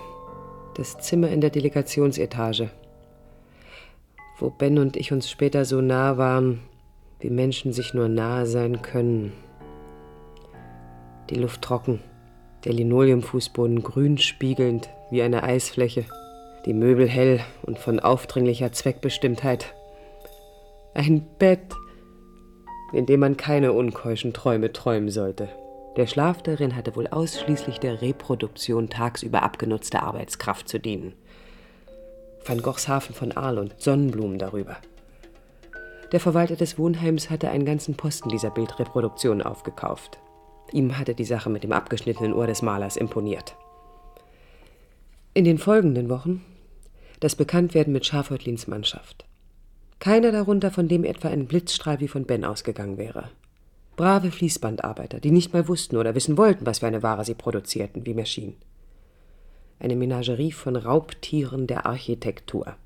[0.77, 2.70] Das Zimmer in der Delegationsetage.
[4.38, 6.61] Wo Ben und ich uns später so nah waren,
[7.18, 9.33] wie Menschen sich nur nahe sein können.
[11.29, 12.01] Die Luft trocken,
[12.64, 16.05] der Linoleumfußboden grün spiegelnd wie eine Eisfläche,
[16.66, 19.75] die Möbel hell und von aufdringlicher Zweckbestimmtheit.
[20.94, 21.72] Ein Bett,
[22.92, 25.48] in dem man keine unkeuschen Träume träumen sollte.
[25.96, 31.14] Der Schlaf darin hatte wohl ausschließlich der Reproduktion tagsüber abgenutzter Arbeitskraft zu dienen.
[32.44, 34.79] Van Goghs Hafen von Aal und Sonnenblumen darüber.
[36.12, 40.18] Der Verwalter des Wohnheims hatte einen ganzen Posten dieser Bildreproduktion aufgekauft.
[40.72, 43.57] Ihm hatte die Sache mit dem abgeschnittenen Ohr des Malers imponiert.
[45.35, 46.44] In den folgenden Wochen
[47.20, 49.30] das Bekanntwerden mit Schafhäutlins Mannschaft.
[50.01, 53.29] Keiner darunter, von dem etwa ein Blitzstrahl wie von Ben ausgegangen wäre.
[53.97, 58.07] Brave Fließbandarbeiter, die nicht mal wussten oder wissen wollten, was für eine Ware sie produzierten,
[58.07, 58.57] wie mir schien.
[59.79, 62.77] Eine Menagerie von Raubtieren der Architektur.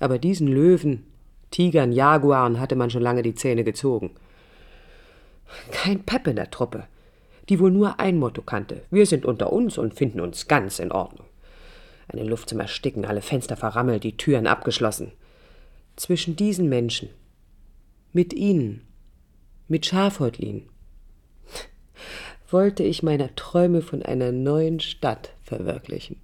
[0.00, 1.06] Aber diesen Löwen,
[1.50, 4.10] Tigern, Jaguaren hatte man schon lange die Zähne gezogen.
[5.70, 6.84] Kein Pep in der Truppe,
[7.48, 8.82] die wohl nur ein Motto kannte.
[8.90, 11.26] Wir sind unter uns und finden uns ganz in Ordnung.
[12.06, 15.12] Eine Luft zum Ersticken, alle Fenster verrammelt, die Türen abgeschlossen.
[15.98, 17.10] Zwischen diesen Menschen,
[18.12, 18.86] mit ihnen,
[19.66, 20.68] mit Schafhäutlin,
[22.48, 26.20] wollte ich meine Träume von einer neuen Stadt verwirklichen.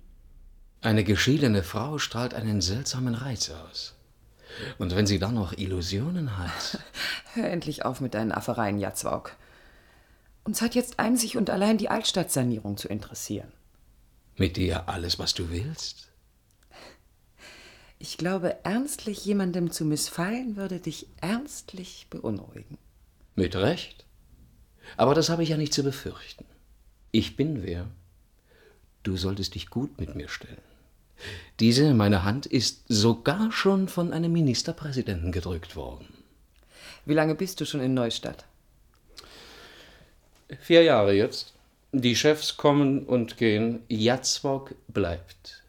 [0.81, 3.97] Eine geschiedene Frau strahlt einen seltsamen Reiz aus.
[4.79, 6.79] Und wenn sie dann noch Illusionen hat.
[7.35, 9.35] Hör endlich auf mit deinen Affereien, Jatzwauk.
[10.45, 13.51] Uns hat jetzt einzig und allein die Altstadtsanierung zu interessieren.
[14.37, 16.14] Mit dir alles, was du willst?
[18.07, 22.77] Ich glaube, ernstlich jemandem zu missfallen, würde dich ernstlich beunruhigen.
[23.35, 24.05] Mit Recht.
[24.99, 26.45] Aber das habe ich ja nicht zu befürchten.
[27.13, 27.87] Ich bin wer.
[29.05, 30.61] Du solltest dich gut mit mir stellen.
[31.61, 36.07] Diese, meine Hand, ist sogar schon von einem Ministerpräsidenten gedrückt worden.
[37.07, 38.45] Wie lange bist du schon in Neustadt?
[40.61, 41.55] Vier Jahre jetzt.
[41.93, 43.81] Die Chefs kommen und gehen.
[43.89, 45.63] Jatzwok bleibt.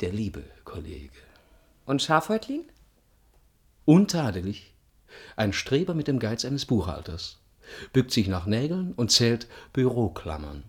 [0.00, 1.25] Der liebe Kollege.
[1.86, 2.64] Und Schafhäutlin?
[3.84, 4.74] Untadelig.
[5.36, 7.38] Ein Streber mit dem Geiz eines Buchhalters.
[7.92, 10.64] Bückt sich nach Nägeln und zählt Büroklammern.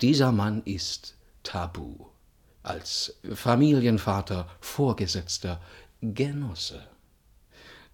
[0.00, 2.06] Dieser Mann ist tabu
[2.66, 5.60] als Familienvater, Vorgesetzter,
[6.00, 6.82] Genosse.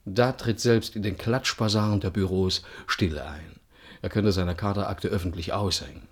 [0.05, 3.61] Da tritt selbst in den Klatschbasaren der Büros Stille ein.
[4.01, 6.09] Er könnte seine Kaderakte öffentlich aushängen.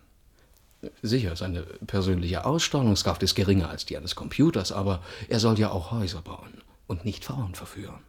[1.02, 5.90] Sicher, seine persönliche Ausstrahlungskraft ist geringer als die eines Computers, aber er soll ja auch
[5.90, 8.00] Häuser bauen und nicht Frauen verführen.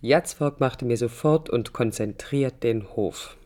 [0.00, 3.36] Jatzvolk machte mir sofort und konzentriert den Hof.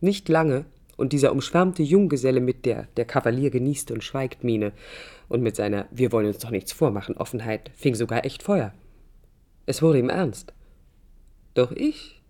[0.00, 0.64] Nicht lange,
[1.00, 4.72] und dieser umschwärmte Junggeselle mit der der Kavalier genießt und schweigt Miene
[5.30, 8.74] und mit seiner Wir wollen uns doch nichts vormachen Offenheit fing sogar echt Feuer.
[9.64, 10.52] Es wurde ihm ernst.
[11.54, 12.20] Doch ich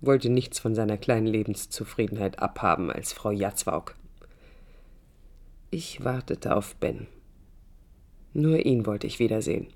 [0.00, 3.94] wollte nichts von seiner kleinen Lebenszufriedenheit abhaben als Frau Jatzwauk.
[5.70, 7.08] Ich wartete auf Ben.
[8.32, 9.66] Nur ihn wollte ich wiedersehen.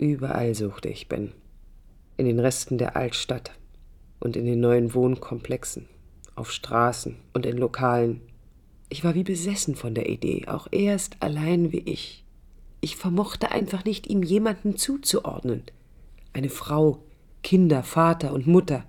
[0.00, 1.32] Überall suchte ich Ben.
[2.16, 3.52] In den Resten der Altstadt
[4.18, 5.86] und in den neuen Wohnkomplexen
[6.34, 8.22] auf Straßen und in Lokalen.
[8.88, 12.24] Ich war wie besessen von der Idee, auch er ist allein wie ich.
[12.80, 15.62] Ich vermochte einfach nicht, ihm jemanden zuzuordnen.
[16.32, 17.04] Eine Frau,
[17.44, 18.84] Kinder, Vater und Mutter.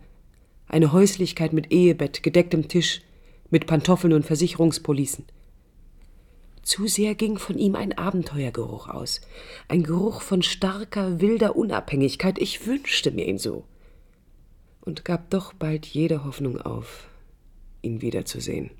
[0.67, 3.01] Eine Häuslichkeit mit Ehebett, gedecktem Tisch,
[3.53, 5.25] mit Pantoffeln und Versicherungspolicen.
[6.63, 9.21] Zu sehr ging von ihm ein Abenteuergeruch aus,
[9.67, 12.39] ein Geruch von starker, wilder Unabhängigkeit.
[12.39, 13.63] Ich wünschte mir ihn so.
[14.81, 17.07] Und gab doch bald jede Hoffnung auf
[17.83, 18.71] ihn wiederzusehen.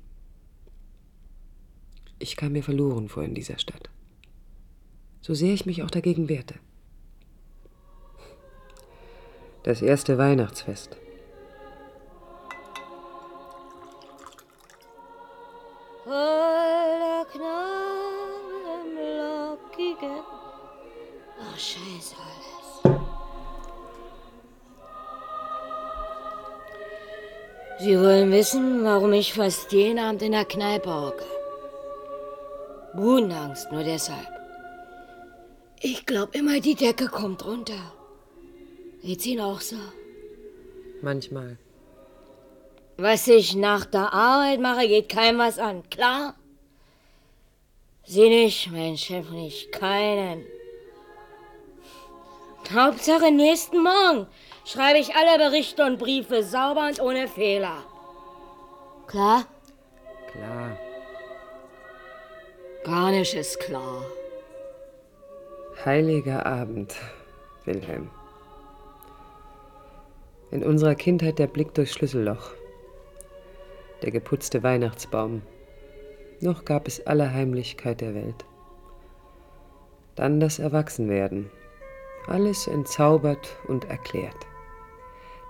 [2.18, 3.90] Ich kam mir verloren vor in dieser Stadt.
[5.20, 6.56] So sehr ich mich auch dagegen wehrte.
[9.62, 10.96] Das erste Weihnachtsfest.
[16.04, 17.26] voller
[18.76, 18.88] im
[19.18, 20.20] lockigen.
[21.40, 22.68] Ach, scheiß alles.
[27.80, 31.24] Sie wollen wissen, warum ich fast jeden Abend in der Kneipe hocke.
[32.94, 34.28] Budenangst, nur deshalb.
[35.80, 37.92] Ich glaub immer, die Decke kommt runter.
[39.02, 39.76] Geht's Ihnen auch so?
[41.02, 41.58] Manchmal.
[42.96, 46.34] Was ich nach der Arbeit mache, geht keinem was an, klar?
[48.04, 50.44] Sie nicht, mein Chef nicht, keinen.
[52.72, 54.26] Hauptsache nächsten Morgen
[54.64, 57.82] schreibe ich alle Berichte und Briefe sauber und ohne Fehler.
[59.06, 59.44] Klar?
[60.30, 60.78] Klar.
[62.84, 64.04] Gar nicht ist klar.
[65.84, 66.94] Heiliger Abend,
[67.64, 68.10] Wilhelm.
[70.50, 72.52] In unserer Kindheit der Blick durchs Schlüsselloch.
[74.04, 75.40] Der geputzte Weihnachtsbaum.
[76.40, 78.44] Noch gab es alle Heimlichkeit der Welt.
[80.14, 81.48] Dann das Erwachsenwerden.
[82.26, 84.36] Alles entzaubert und erklärt.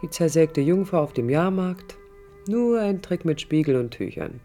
[0.02, 1.98] Die zersägte Jungfrau auf dem Jahrmarkt.
[2.46, 4.38] Nur ein Trick mit Spiegel und Tüchern.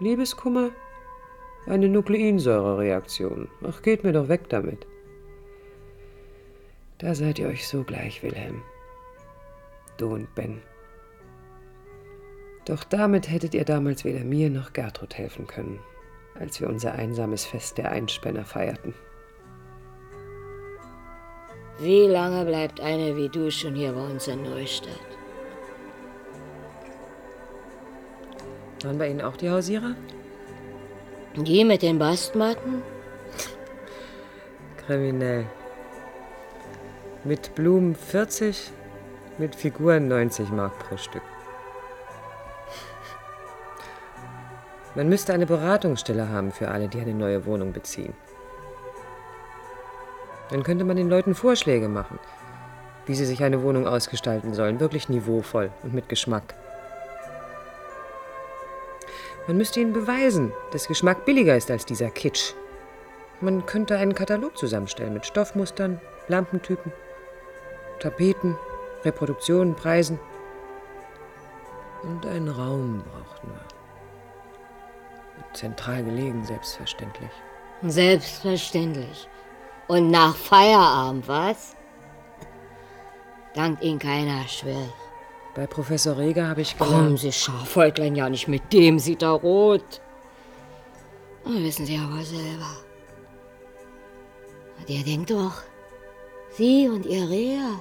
[0.00, 0.68] Liebeskummer?
[1.66, 3.48] Eine Nukleinsäurereaktion.
[3.66, 4.86] Ach, geht mir doch weg damit.
[6.98, 8.60] Da seid ihr euch so gleich, Wilhelm.
[9.96, 10.60] Du und Ben.
[12.68, 15.80] Doch damit hättet ihr damals weder mir noch Gertrud helfen können,
[16.38, 18.92] als wir unser einsames Fest der Einspänner feierten.
[21.80, 25.00] Wie lange bleibt eine wie du schon hier bei uns in Neustadt?
[28.84, 29.94] Waren bei Ihnen auch die Hausierer?
[31.36, 32.82] Die mit den Bastmatten?
[34.86, 35.46] Kriminell.
[37.24, 38.70] Mit Blumen 40,
[39.38, 41.22] mit Figuren 90 Mark pro Stück.
[44.98, 48.14] Man müsste eine Beratungsstelle haben für alle, die eine neue Wohnung beziehen.
[50.50, 52.18] Dann könnte man den Leuten Vorschläge machen,
[53.06, 56.56] wie sie sich eine Wohnung ausgestalten sollen, wirklich niveauvoll und mit Geschmack.
[59.46, 62.54] Man müsste ihnen beweisen, dass Geschmack billiger ist als dieser Kitsch.
[63.40, 66.90] Man könnte einen Katalog zusammenstellen mit Stoffmustern, Lampentypen,
[68.00, 68.56] Tapeten,
[69.04, 70.18] Reproduktionen, Preisen.
[72.02, 73.77] Und einen Raum brauchten wir.
[75.58, 77.30] Zentral gelegen, selbstverständlich.
[77.82, 79.28] Selbstverständlich.
[79.88, 81.74] Und nach Feierabend, was?
[83.54, 85.54] Dankt Ihnen keiner, schwör ich.
[85.56, 86.94] Bei Professor Reger habe ich gelernt...
[86.94, 90.00] Kommen Sie, Schafhäutlein, ja nicht mit dem sieht er rot.
[91.44, 92.70] Das wissen Sie aber selber.
[94.88, 95.62] Der denkt doch,
[96.50, 97.80] Sie und Ihr Reher.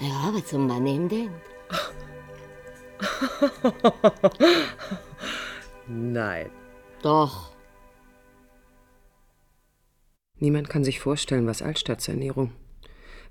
[0.00, 1.46] Ja, was zum Mann eben denkt.
[5.88, 6.50] Nein.
[7.02, 7.52] Doch.
[10.38, 12.52] Niemand kann sich vorstellen, was Altstadtsanierung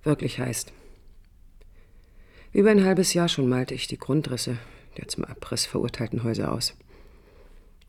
[0.03, 0.71] wirklich heißt.
[2.53, 4.57] Über ein halbes Jahr schon malte ich die Grundrisse
[4.97, 6.75] der zum Abriss verurteilten Häuser aus.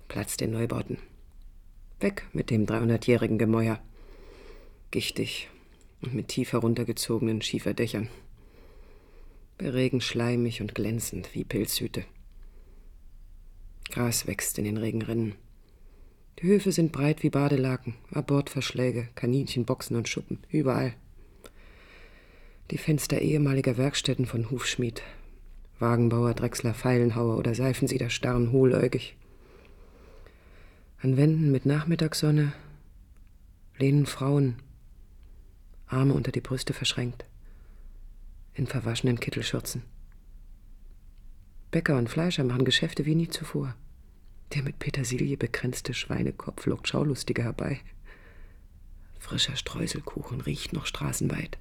[0.09, 0.99] Platz den Neubauten.
[2.01, 3.81] Weg mit dem 300-jährigen Gemäuer.
[4.91, 5.49] Gichtig
[6.03, 8.09] und mit tief heruntergezogenen Schieferdächern.
[9.59, 12.05] Bei Regen schleimig und glänzend wie Pilzhüte.
[13.91, 15.35] Gras wächst in den Regenrinnen.
[16.39, 20.95] Die Höfe sind breit wie Badelaken, Abortverschläge, Kaninchen, Boxen und Schuppen, überall.
[22.71, 25.03] Die Fenster ehemaliger Werkstätten von Hufschmied.
[25.79, 29.17] Wagenbauer, Drechsler, Feilenhauer oder Seifensieder starren hohläugig.
[31.01, 32.53] An Wänden mit Nachmittagssonne
[33.79, 34.57] lehnen Frauen,
[35.87, 37.25] Arme unter die Brüste verschränkt,
[38.55, 39.83] in verwaschenen Kittelschürzen.
[41.77, 43.75] Bäcker und Fleischer machen Geschäfte wie nie zuvor.
[44.55, 47.81] Der mit Petersilie bekränzte Schweinekopf lockt Schaulustige herbei.
[49.19, 51.59] Frischer Streuselkuchen riecht noch straßenweit.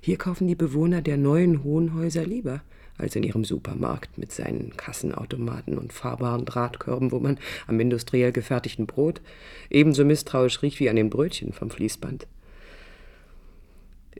[0.00, 2.62] Hier kaufen die Bewohner der neuen Hohenhäuser lieber
[2.96, 8.86] als in ihrem Supermarkt mit seinen Kassenautomaten und fahrbaren Drahtkörben, wo man am industriell gefertigten
[8.86, 9.20] Brot
[9.68, 12.26] ebenso misstrauisch riecht wie an den Brötchen vom Fließband.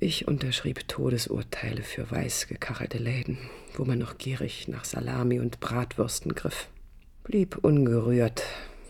[0.00, 3.38] Ich unterschrieb Todesurteile für weiß gekachelte Läden,
[3.74, 6.68] wo man noch gierig nach Salami und Bratwürsten griff
[7.28, 8.42] blieb ungerührt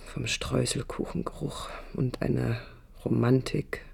[0.07, 2.61] vom Streuselkuchengeruch und einer
[3.05, 3.85] Romantik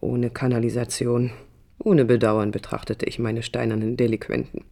[0.00, 1.32] ohne Kanalisation.
[1.78, 4.64] Ohne Bedauern betrachtete ich meine steinernen Delinquenten.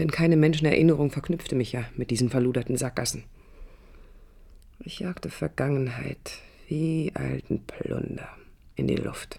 [0.00, 3.22] Denn keine Menschenerinnerung verknüpfte mich ja mit diesen verluderten Sackgassen.
[4.80, 8.28] Ich jagte Vergangenheit wie alten Plunder
[8.74, 9.38] in die Luft.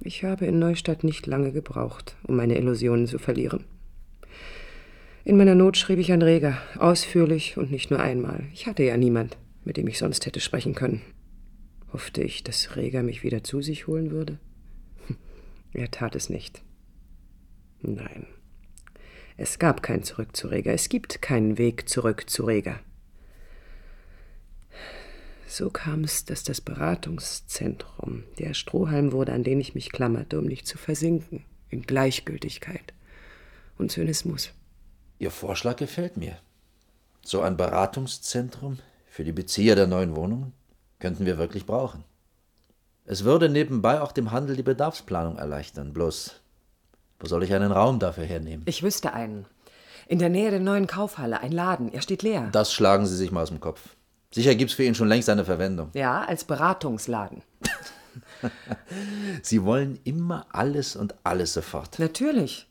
[0.00, 3.64] Ich habe in Neustadt nicht lange gebraucht, um meine Illusionen zu verlieren.
[5.24, 8.44] In meiner Not schrieb ich an Reger, ausführlich und nicht nur einmal.
[8.52, 11.00] Ich hatte ja niemand, mit dem ich sonst hätte sprechen können.
[11.92, 14.38] Hoffte ich, dass Reger mich wieder zu sich holen würde?
[15.72, 16.62] Er tat es nicht.
[17.82, 18.26] Nein,
[19.36, 20.72] Es gab kein Zurück zu Reger.
[20.72, 22.78] Es gibt keinen Weg zurück zu Reger.
[25.56, 30.46] So kam es, dass das Beratungszentrum der Strohhalm wurde, an den ich mich klammerte, um
[30.46, 32.92] nicht zu versinken in Gleichgültigkeit
[33.78, 34.50] und Zynismus.
[35.20, 36.38] Ihr Vorschlag gefällt mir.
[37.22, 40.52] So ein Beratungszentrum für die Bezieher der neuen Wohnungen
[40.98, 42.02] könnten wir wirklich brauchen.
[43.04, 45.92] Es würde nebenbei auch dem Handel die Bedarfsplanung erleichtern.
[45.92, 46.40] Bloß,
[47.20, 48.64] wo soll ich einen Raum dafür hernehmen?
[48.66, 49.46] Ich wüsste einen.
[50.08, 51.92] In der Nähe der neuen Kaufhalle, ein Laden.
[51.92, 52.48] Er steht leer.
[52.50, 53.94] Das schlagen Sie sich mal aus dem Kopf.
[54.34, 55.90] Sicher gibt's für ihn schon längst eine Verwendung.
[55.94, 57.42] Ja, als Beratungsladen.
[59.42, 62.00] Sie wollen immer alles und alles sofort.
[62.00, 62.66] Natürlich.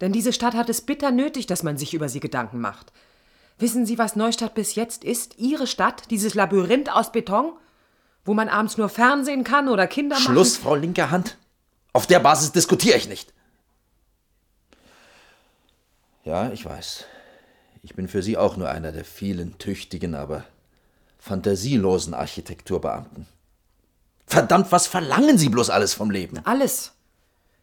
[0.00, 2.92] Denn diese Stadt hat es bitter nötig, dass man sich über sie Gedanken macht.
[3.56, 5.38] Wissen Sie, was Neustadt bis jetzt ist?
[5.38, 7.52] Ihre Stadt, dieses Labyrinth aus Beton,
[8.24, 10.32] wo man abends nur Fernsehen kann oder Kinder machen.
[10.32, 11.38] Schluss, Frau linke Hand.
[11.92, 13.32] Auf der Basis diskutiere ich nicht.
[16.24, 17.04] Ja, ich weiß.
[17.84, 20.44] Ich bin für Sie auch nur einer der vielen tüchtigen, aber
[21.26, 23.26] fantasielosen Architekturbeamten.
[24.26, 26.38] Verdammt, was verlangen Sie bloß alles vom Leben?
[26.44, 26.92] Alles.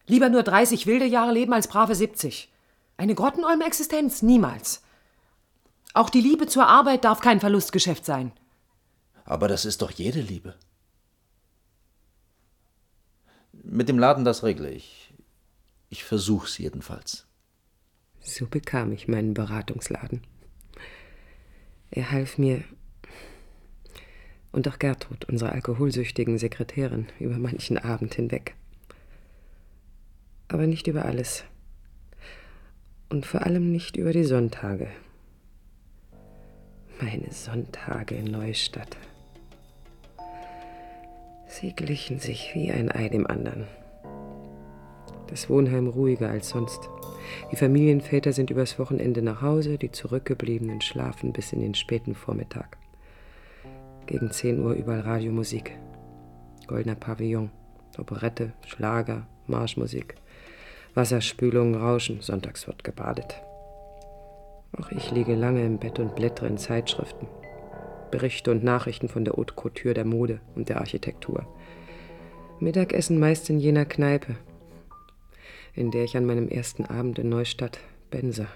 [0.06, 2.52] Lieber nur 30 wilde Jahre leben als brave 70.
[2.98, 4.82] Eine grottenolme Existenz, niemals.
[5.94, 8.32] Auch die Liebe zur Arbeit darf kein Verlustgeschäft sein.
[9.24, 10.54] Aber das ist doch jede Liebe.
[13.52, 15.14] Mit dem Laden, das regle ich.
[15.88, 17.26] Ich versuch's jedenfalls.
[18.20, 20.20] So bekam ich meinen Beratungsladen.
[21.90, 22.64] Er half mir
[24.54, 28.54] und auch Gertrud, unserer alkoholsüchtigen Sekretärin, über manchen Abend hinweg.
[30.46, 31.44] Aber nicht über alles.
[33.08, 34.88] Und vor allem nicht über die Sonntage.
[37.00, 38.96] Meine Sonntage in Neustadt.
[41.48, 43.66] Sie glichen sich wie ein Ei dem anderen.
[45.26, 46.88] Das Wohnheim ruhiger als sonst.
[47.50, 52.78] Die Familienväter sind übers Wochenende nach Hause, die Zurückgebliebenen schlafen bis in den späten Vormittag.
[54.06, 55.78] Gegen 10 Uhr überall Radiomusik.
[56.66, 57.50] Goldener Pavillon,
[57.98, 60.16] Operette, Schlager, Marschmusik.
[60.92, 63.42] Wasserspülung, Rauschen, sonntags wird gebadet.
[64.78, 67.26] Auch ich liege lange im Bett und blättere in Zeitschriften.
[68.10, 71.46] Berichte und Nachrichten von der Haute Couture der Mode und der Architektur.
[72.60, 74.36] Mittagessen meist in jener Kneipe,
[75.72, 77.80] in der ich an meinem ersten Abend in Neustadt
[78.10, 78.48] Benser.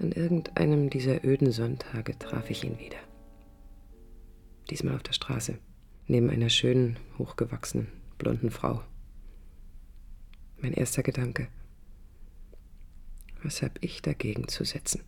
[0.00, 2.98] An irgendeinem dieser öden Sonntage traf ich ihn wieder
[4.70, 5.58] diesmal auf der Straße,
[6.06, 7.88] neben einer schönen, hochgewachsenen,
[8.18, 8.82] blonden Frau.
[10.60, 11.48] Mein erster Gedanke.
[13.42, 15.02] Was habe ich dagegen zu setzen?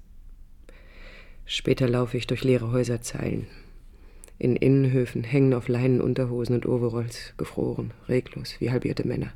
[1.47, 3.47] Später laufe ich durch leere Häuserzeilen.
[4.39, 9.33] In Innenhöfen hängen auf Leinen Unterhosen und Overalls, gefroren, reglos, wie halbierte Männer.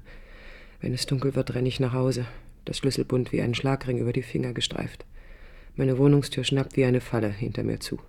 [0.81, 2.27] Wenn es dunkel wird, renne ich nach Hause,
[2.65, 5.07] das Schlüsselbund wie ein Schlagring über die Finger gestreift.
[5.77, 8.01] Meine Wohnungstür schnappt wie eine Falle hinter mir zu.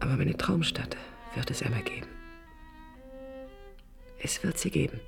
[0.00, 0.96] Aber meine Traumstadt
[1.34, 2.08] wird es einmal geben.
[4.18, 5.00] Es wird sie geben.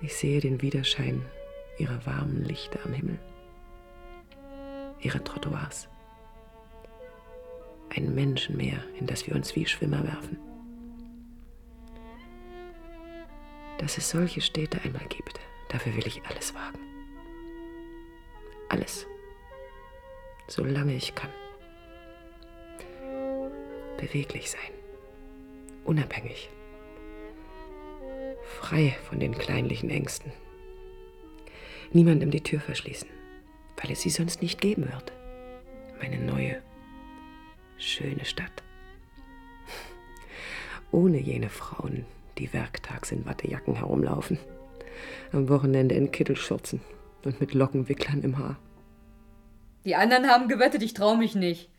[0.00, 1.24] Ich sehe den Widerschein
[1.78, 3.18] ihrer warmen Lichter am Himmel,
[5.00, 5.88] ihre Trottoirs,
[7.94, 10.38] ein Menschenmeer, in das wir uns wie Schwimmer werfen.
[13.78, 16.78] Dass es solche Städte einmal gibt, dafür will ich alles wagen.
[18.68, 19.06] Alles.
[20.48, 21.30] Solange ich kann
[24.04, 24.60] beweglich sein,
[25.84, 26.50] unabhängig,
[28.60, 30.30] frei von den kleinlichen Ängsten,
[31.92, 33.08] niemandem die Tür verschließen,
[33.76, 35.12] weil es sie sonst nicht geben wird.
[36.02, 36.60] Meine neue,
[37.78, 38.62] schöne Stadt.
[40.90, 42.04] Ohne jene Frauen,
[42.36, 44.38] die werktags in Wattejacken herumlaufen,
[45.32, 46.82] am Wochenende in Kittelschürzen
[47.24, 48.58] und mit Lockenwicklern im Haar.
[49.86, 51.70] Die anderen haben gewettet, ich trau mich nicht.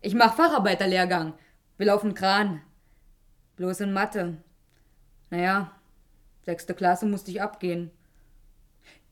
[0.00, 1.34] Ich mach Facharbeiterlehrgang.
[1.76, 2.62] Will auf den Kran.
[3.56, 4.38] Bloß in Mathe.
[5.30, 5.72] Naja,
[6.42, 7.90] sechste Klasse musste ich abgehen.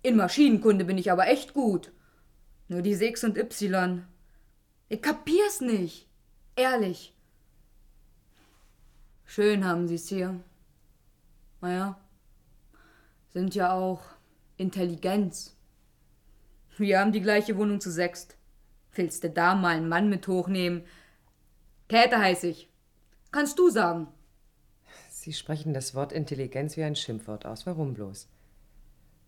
[0.03, 1.93] In Maschinenkunde bin ich aber echt gut.
[2.68, 4.05] Nur die 6 und Y.
[4.89, 6.09] Ich kapier's nicht.
[6.55, 7.16] Ehrlich.
[9.24, 10.41] Schön haben sie's hier.
[11.61, 11.99] Naja,
[13.32, 14.03] sind ja auch
[14.57, 15.57] Intelligenz.
[16.76, 18.36] Wir haben die gleiche Wohnung zu sechst.
[18.97, 20.82] Willst du da mal einen Mann mit hochnehmen?
[21.88, 22.68] Käthe heiß ich.
[23.30, 24.09] Kannst du sagen.
[25.11, 27.66] Sie sprechen das Wort Intelligenz wie ein Schimpfwort aus.
[27.66, 28.28] Warum bloß?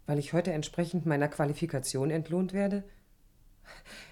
[0.06, 2.84] Weil ich heute entsprechend meiner Qualifikation entlohnt werde?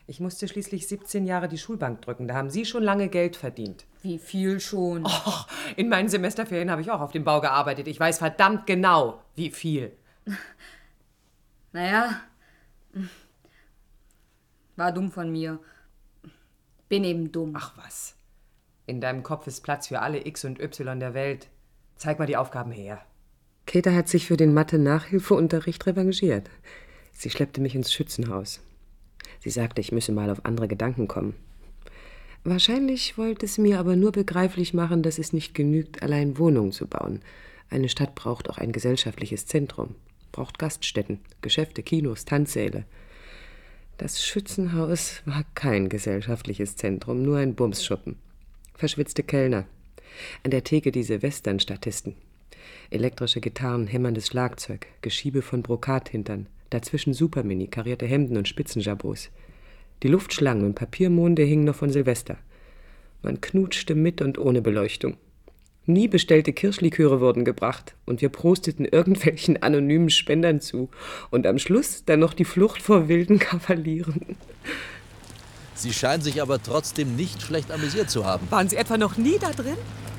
[0.07, 2.29] Ich musste schließlich 17 Jahre die Schulbank drücken.
[2.29, 3.87] Da haben Sie schon lange Geld verdient.
[4.03, 5.07] Wie viel schon?
[5.07, 5.33] Oh,
[5.77, 7.89] in meinen Semesterferien habe ich auch auf dem Bau gearbeitet.
[7.89, 9.93] Ich weiß verdammt genau, wie viel.
[11.73, 12.23] Naja,
[14.77, 15.59] war dumm von mir.
[16.89, 17.55] Bin eben dumm.
[17.57, 18.15] Ach was.
[18.87, 21.49] In deinem Kopf ist Platz für alle X und Y der Welt.
[21.97, 23.05] Zeig mal die Aufgaben her.
[23.67, 26.49] Käthe hat sich für den Mathe-Nachhilfeunterricht revanchiert.
[27.13, 28.61] Sie schleppte mich ins Schützenhaus.
[29.41, 31.35] Sie sagte, ich müsse mal auf andere Gedanken kommen.
[32.45, 36.87] Wahrscheinlich wollte es mir aber nur begreiflich machen, dass es nicht genügt, allein Wohnungen zu
[36.87, 37.21] bauen.
[37.71, 39.97] Eine Stadt braucht auch ein gesellschaftliches Zentrum,
[40.31, 42.85] braucht Gaststätten, Geschäfte, Kinos, Tanzsäle.
[43.99, 48.17] Das Schützenhaus war kein gesellschaftliches Zentrum, nur ein Bumsschuppen.
[48.75, 49.65] Verschwitzte Kellner.
[50.43, 52.15] An der Theke diese Western-Statisten.
[52.91, 59.31] Elektrische Gitarren, hämmerndes Schlagzeug, Geschiebe von Brokathintern, dazwischen Supermini, karierte Hemden und Spitzenjabots.
[60.03, 62.37] Die Luftschlangen und Papiermonde hingen noch von Silvester.
[63.23, 65.17] Man knutschte mit und ohne Beleuchtung.
[65.89, 70.91] Nie bestellte Kirschliköre wurden gebracht und wir prosteten irgendwelchen anonymen Spendern zu.
[71.31, 74.37] Und am Schluss dann noch die Flucht vor wilden Kavalieren.
[75.77, 78.51] Sie scheinen sich aber trotzdem nicht schlecht amüsiert zu haben.
[78.51, 79.77] Waren Sie etwa noch nie da drin?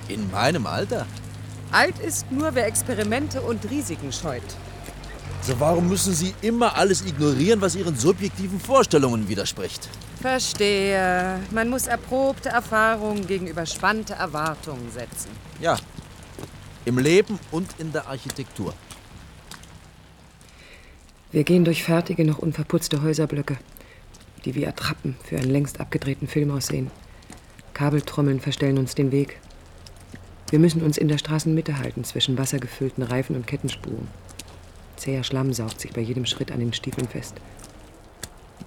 [0.08, 1.06] In meinem Alter?
[1.72, 4.44] Alt ist nur, wer Experimente und Risiken scheut.
[5.42, 9.90] So warum müssen Sie immer alles ignorieren, was Ihren subjektiven Vorstellungen widerspricht?
[10.22, 11.40] Verstehe.
[11.52, 15.30] Man muss erprobte Erfahrungen gegen überspannte Erwartungen setzen.
[15.60, 15.78] Ja.
[16.86, 18.74] Im Leben und in der Architektur.
[21.32, 23.58] Wir gehen durch fertige, noch unverputzte Häuserblöcke,
[24.46, 26.90] die wie Attrappen für einen längst abgedrehten Film aussehen.
[27.74, 29.40] Kabeltrommeln verstellen uns den Weg.
[30.50, 34.08] Wir müssen uns in der Straßenmitte halten, zwischen wassergefüllten Reifen und Kettenspuren.
[34.96, 37.36] Zäher Schlamm saugt sich bei jedem Schritt an den Stiefeln fest.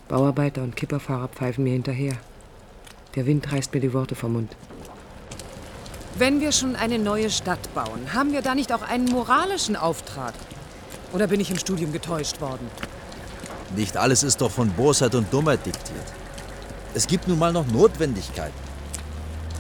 [0.09, 2.17] Bauarbeiter und Kipperfahrer pfeifen mir hinterher.
[3.15, 4.55] Der Wind reißt mir die Worte vom Mund.
[6.17, 10.35] Wenn wir schon eine neue Stadt bauen, haben wir da nicht auch einen moralischen Auftrag?
[11.13, 12.69] Oder bin ich im Studium getäuscht worden?
[13.77, 16.05] Nicht alles ist doch von Bosheit und Dummheit diktiert.
[16.95, 18.59] Es gibt nun mal noch Notwendigkeiten.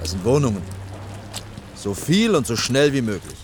[0.00, 0.62] Das sind Wohnungen.
[1.76, 3.38] So viel und so schnell wie möglich.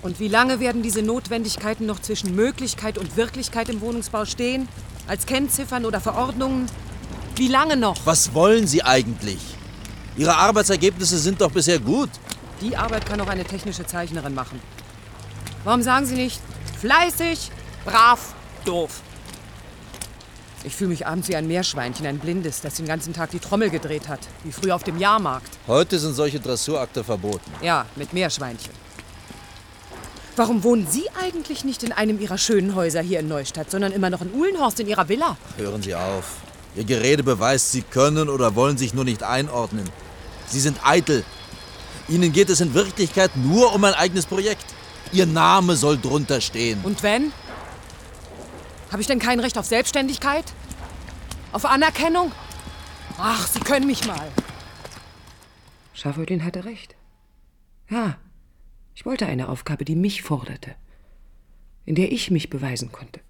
[0.00, 4.68] Und wie lange werden diese Notwendigkeiten noch zwischen Möglichkeit und Wirklichkeit im Wohnungsbau stehen?
[5.06, 6.66] Als Kennziffern oder Verordnungen?
[7.36, 7.96] Wie lange noch?
[8.04, 9.38] Was wollen Sie eigentlich?
[10.16, 12.10] Ihre Arbeitsergebnisse sind doch bisher gut.
[12.60, 14.60] Die Arbeit kann auch eine technische Zeichnerin machen.
[15.64, 16.40] Warum sagen Sie nicht
[16.80, 17.50] fleißig,
[17.84, 18.34] brav,
[18.64, 19.00] doof?
[20.64, 23.70] Ich fühle mich abends wie ein Meerschweinchen, ein Blindes, das den ganzen Tag die Trommel
[23.70, 25.48] gedreht hat, wie früher auf dem Jahrmarkt.
[25.66, 27.50] Heute sind solche Dressurakte verboten.
[27.62, 28.72] Ja, mit Meerschweinchen.
[30.36, 34.08] Warum wohnen Sie eigentlich nicht in einem Ihrer schönen Häuser hier in Neustadt, sondern immer
[34.08, 35.36] noch in Uhlenhorst in Ihrer Villa?
[35.56, 36.36] Hören Sie auf.
[36.74, 39.88] Ihr Gerede beweist, Sie können oder wollen sich nur nicht einordnen.
[40.46, 41.24] Sie sind eitel.
[42.08, 44.64] Ihnen geht es in Wirklichkeit nur um ein eigenes Projekt.
[45.12, 46.80] Ihr Name soll drunter stehen.
[46.82, 47.32] Und wenn?
[48.90, 50.44] Habe ich denn kein Recht auf Selbstständigkeit?
[51.52, 52.32] Auf Anerkennung?
[53.18, 54.30] Ach, Sie können mich mal.
[55.92, 56.94] Schaffelin hatte recht.
[57.90, 58.16] Ja,
[58.94, 60.74] ich wollte eine Aufgabe, die mich forderte,
[61.84, 63.20] in der ich mich beweisen konnte,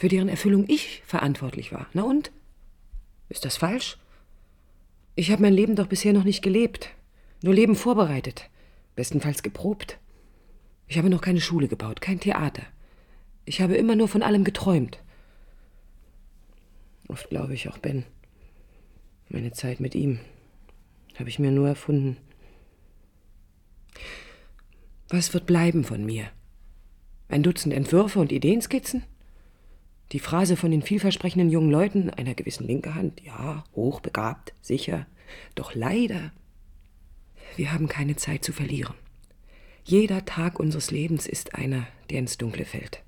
[0.00, 1.86] für deren Erfüllung ich verantwortlich war.
[1.92, 2.32] Na und?
[3.28, 3.98] Ist das falsch?
[5.14, 6.88] Ich habe mein Leben doch bisher noch nicht gelebt,
[7.42, 8.48] nur Leben vorbereitet,
[8.96, 9.98] bestenfalls geprobt.
[10.86, 12.62] Ich habe noch keine Schule gebaut, kein Theater.
[13.44, 15.02] Ich habe immer nur von allem geträumt.
[17.08, 18.04] Oft glaube ich auch Ben.
[19.28, 20.18] Meine Zeit mit ihm
[21.18, 22.16] habe ich mir nur erfunden.
[25.10, 26.30] Was wird bleiben von mir?
[27.28, 29.04] Ein Dutzend Entwürfe und Ideenskizzen?
[30.12, 35.06] Die Phrase von den vielversprechenden jungen Leuten, einer gewissen linke Hand, ja, hochbegabt, sicher,
[35.54, 36.32] doch leider.
[37.56, 38.94] Wir haben keine Zeit zu verlieren.
[39.84, 43.02] Jeder Tag unseres Lebens ist einer, der ins Dunkle fällt.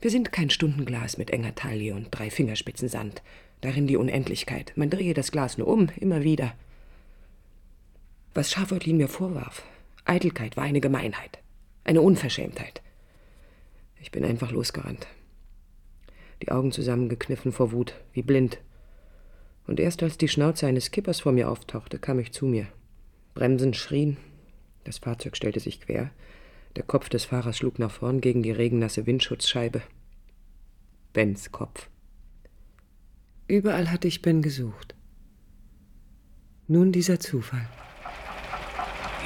[0.00, 3.22] Wir sind kein Stundenglas mit enger Taille und drei Fingerspitzen Sand,
[3.60, 4.72] darin die Unendlichkeit.
[4.76, 6.54] Man drehe das Glas nur um, immer wieder.
[8.34, 9.64] Was Schafeutlin mir vorwarf,
[10.04, 11.38] Eitelkeit war eine Gemeinheit,
[11.84, 12.82] eine Unverschämtheit.
[14.00, 15.06] Ich bin einfach losgerannt.
[16.42, 18.58] Die Augen zusammengekniffen vor Wut, wie blind.
[19.66, 22.66] Und erst als die Schnauze eines Kippers vor mir auftauchte, kam ich zu mir.
[23.34, 24.16] Bremsen schrien,
[24.84, 26.10] das Fahrzeug stellte sich quer,
[26.76, 29.82] der Kopf des Fahrers schlug nach vorn gegen die regennasse Windschutzscheibe.
[31.12, 31.88] Bens Kopf.
[33.46, 34.94] Überall hatte ich Ben gesucht.
[36.66, 37.68] Nun dieser Zufall.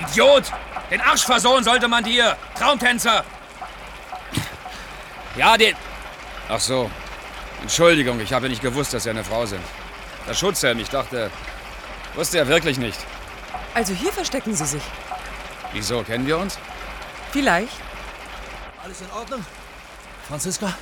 [0.03, 0.53] Idiot!
[0.91, 2.37] Den Arsch versohlen sollte man dir!
[2.55, 3.25] Traumtänzer!
[5.37, 5.75] Ja, den.
[6.49, 6.91] Ach so.
[7.63, 9.63] Entschuldigung, ich habe nicht gewusst, dass Sie eine Frau sind.
[10.27, 11.31] Der Schutzhelm, ich dachte.
[12.15, 12.99] Wusste er wirklich nicht.
[13.75, 14.83] Also hier verstecken Sie sich.
[15.73, 16.59] Wieso, kennen wir uns?
[17.33, 17.73] Vielleicht.
[18.83, 19.45] Alles in Ordnung?
[20.27, 20.75] Franziska?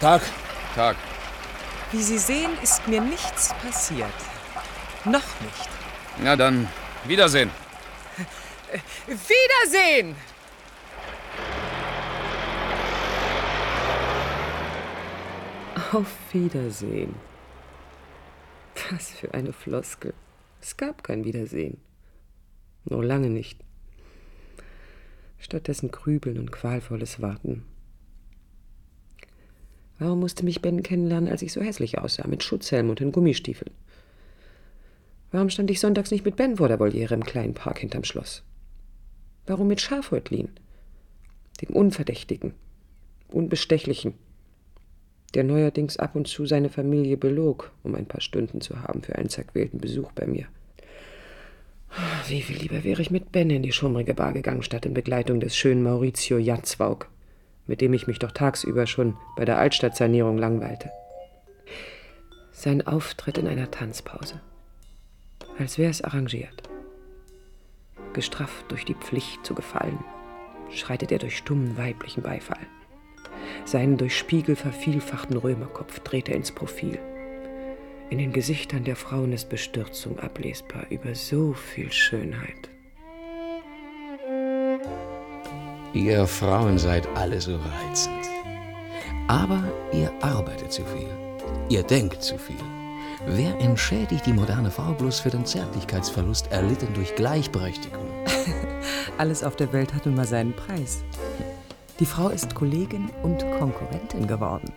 [0.00, 0.22] Tag.
[0.74, 0.96] Tag.
[1.92, 4.12] Wie Sie sehen, ist mir nichts passiert.
[5.04, 5.68] Noch nicht.
[6.18, 6.68] Na dann,
[7.04, 7.50] Wiedersehen.
[9.06, 10.16] Wiedersehen!
[15.92, 17.16] Auf Wiedersehen.
[18.92, 20.14] Was für eine Floskel.
[20.60, 21.78] Es gab kein Wiedersehen.
[22.84, 23.58] Nur lange nicht.
[25.38, 27.64] Stattdessen Grübeln und qualvolles Warten.
[29.98, 33.72] Warum musste mich Ben kennenlernen, als ich so hässlich aussah, mit Schutzhelm und den Gummistiefeln?
[35.32, 38.44] Warum stand ich sonntags nicht mit Ben vor der Voliere im kleinen Park hinterm Schloss?
[39.44, 40.50] Warum mit Schafhäutlin,
[41.60, 42.54] dem Unverdächtigen,
[43.28, 44.14] Unbestechlichen,
[45.34, 49.16] der neuerdings ab und zu seine Familie belog, um ein paar Stunden zu haben für
[49.16, 50.46] einen zerquälten Besuch bei mir?
[52.28, 55.40] Wie viel lieber wäre ich mit Ben in die schummrige Bar gegangen, statt in Begleitung
[55.40, 57.08] des schönen Maurizio Jatzwaug,
[57.66, 60.90] mit dem ich mich doch tagsüber schon bei der Altstadtsanierung langweilte.
[62.52, 64.40] Sein Auftritt in einer Tanzpause.
[65.58, 66.62] Als wäre es arrangiert.
[68.12, 69.98] Gestrafft durch die Pflicht zu gefallen,
[70.70, 72.66] schreitet er durch stummen weiblichen Beifall.
[73.64, 76.98] Seinen durch Spiegel vervielfachten Römerkopf dreht er ins Profil.
[78.10, 82.68] In den Gesichtern der Frauen ist Bestürzung ablesbar über so viel Schönheit.
[85.92, 88.26] Ihr Frauen seid alle so reizend.
[89.28, 91.08] Aber ihr arbeitet zu viel.
[91.68, 92.56] Ihr denkt zu viel.
[93.26, 98.06] Wer entschädigt die moderne Frau bloß für den Zärtlichkeitsverlust erlitten durch Gleichberechtigung?
[99.18, 101.04] Alles auf der Welt hat nun mal seinen Preis.
[102.00, 104.72] Die Frau ist Kollegin und Konkurrentin geworden.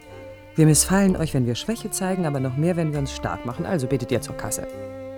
[0.56, 3.66] Wir missfallen euch, wenn wir Schwäche zeigen, aber noch mehr, wenn wir uns stark machen.
[3.66, 4.68] Also betet ihr zur Kasse.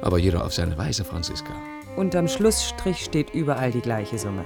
[0.03, 1.51] Aber jeder auf seine Weise, Franziska.
[1.97, 4.45] Unterm Schlussstrich steht überall die gleiche Summe.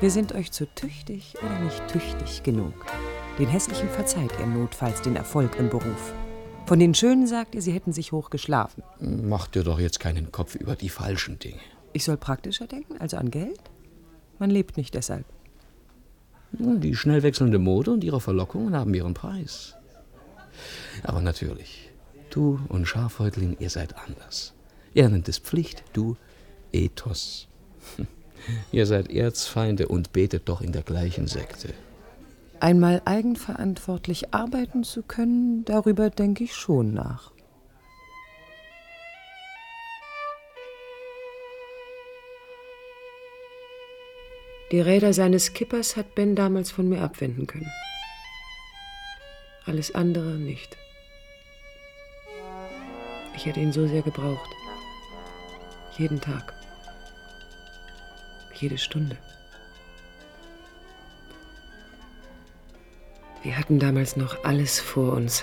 [0.00, 2.74] Wir sind euch zu tüchtig oder nicht tüchtig genug.
[3.38, 6.12] Den Hässlichen verzeiht ihr notfalls den Erfolg im Beruf.
[6.66, 8.82] Von den Schönen sagt ihr, sie hätten sich hoch geschlafen.
[9.00, 11.60] Macht dir doch jetzt keinen Kopf über die falschen Dinge.
[11.94, 13.58] Ich soll praktischer denken, also an Geld?
[14.38, 15.24] Man lebt nicht deshalb.
[16.52, 19.74] Die schnell wechselnde Mode und ihre Verlockungen haben ihren Preis.
[21.02, 21.90] Aber natürlich,
[22.30, 24.52] du und Schafhäutling, ihr seid anders.
[24.94, 26.16] Er nennt es Pflicht, du
[26.72, 27.48] Ethos.
[28.72, 31.72] ihr seid Erzfeinde und betet doch in der gleichen Sekte.
[32.58, 37.32] Einmal eigenverantwortlich arbeiten zu können, darüber denke ich schon nach.
[44.70, 47.70] Die Räder seines Kippers hat Ben damals von mir abwenden können.
[49.66, 50.76] Alles andere nicht.
[53.34, 54.48] Ich hätte ihn so sehr gebraucht.
[55.98, 56.54] Jeden Tag.
[58.54, 59.16] Jede Stunde.
[63.42, 65.42] Wir hatten damals noch alles vor uns.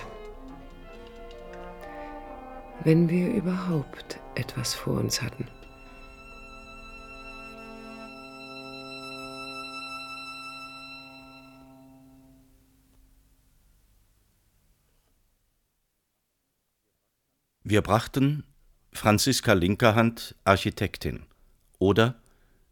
[2.84, 5.47] Wenn wir überhaupt etwas vor uns hatten.
[17.70, 18.45] Wir brachten
[18.93, 21.26] Franziska Linkerhand, Architektin
[21.80, 22.15] oder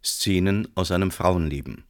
[0.02, 1.84] Szenen aus einem Frauenleben.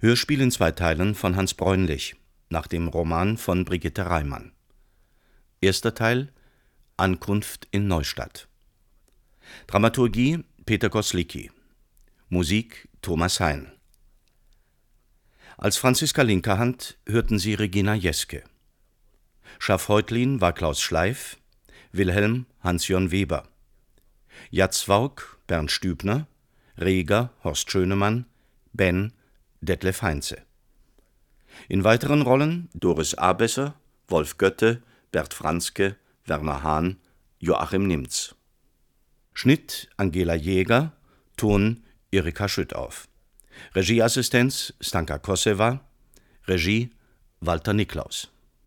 [0.00, 2.16] Hörspiel in zwei Teilen von Hans Bräunlich
[2.50, 4.52] nach dem Roman von Brigitte Reimann.
[5.62, 6.34] Erster Teil
[6.98, 8.46] Ankunft in Neustadt.
[9.66, 11.50] Dramaturgie Peter Koslicki.
[12.28, 13.72] Musik Thomas Hein.
[15.56, 18.44] Als Franziska Linkerhand hörten Sie Regina Jeske.
[19.58, 21.39] Schafhäutlin war Klaus Schleif,
[21.92, 23.48] Wilhelm Hans-Jörn Weber.
[24.50, 26.26] Jatzwaug Bernd Stübner,
[26.78, 28.26] Reger Horst Schönemann,
[28.72, 29.12] Ben
[29.60, 30.38] Detlef Heinze.
[31.68, 33.74] In weiteren Rollen Doris Abesser,
[34.08, 36.98] Wolf Götte, Bert Franzke, Werner Hahn,
[37.40, 38.36] Joachim Nimz.
[39.34, 40.92] Schnitt Angela Jäger,
[41.36, 41.82] Ton
[42.12, 43.08] Erika Schüttauf.
[43.74, 45.80] Regieassistenz Stanka Kosewa,
[46.46, 46.90] Regie
[47.40, 48.30] Walter Niklaus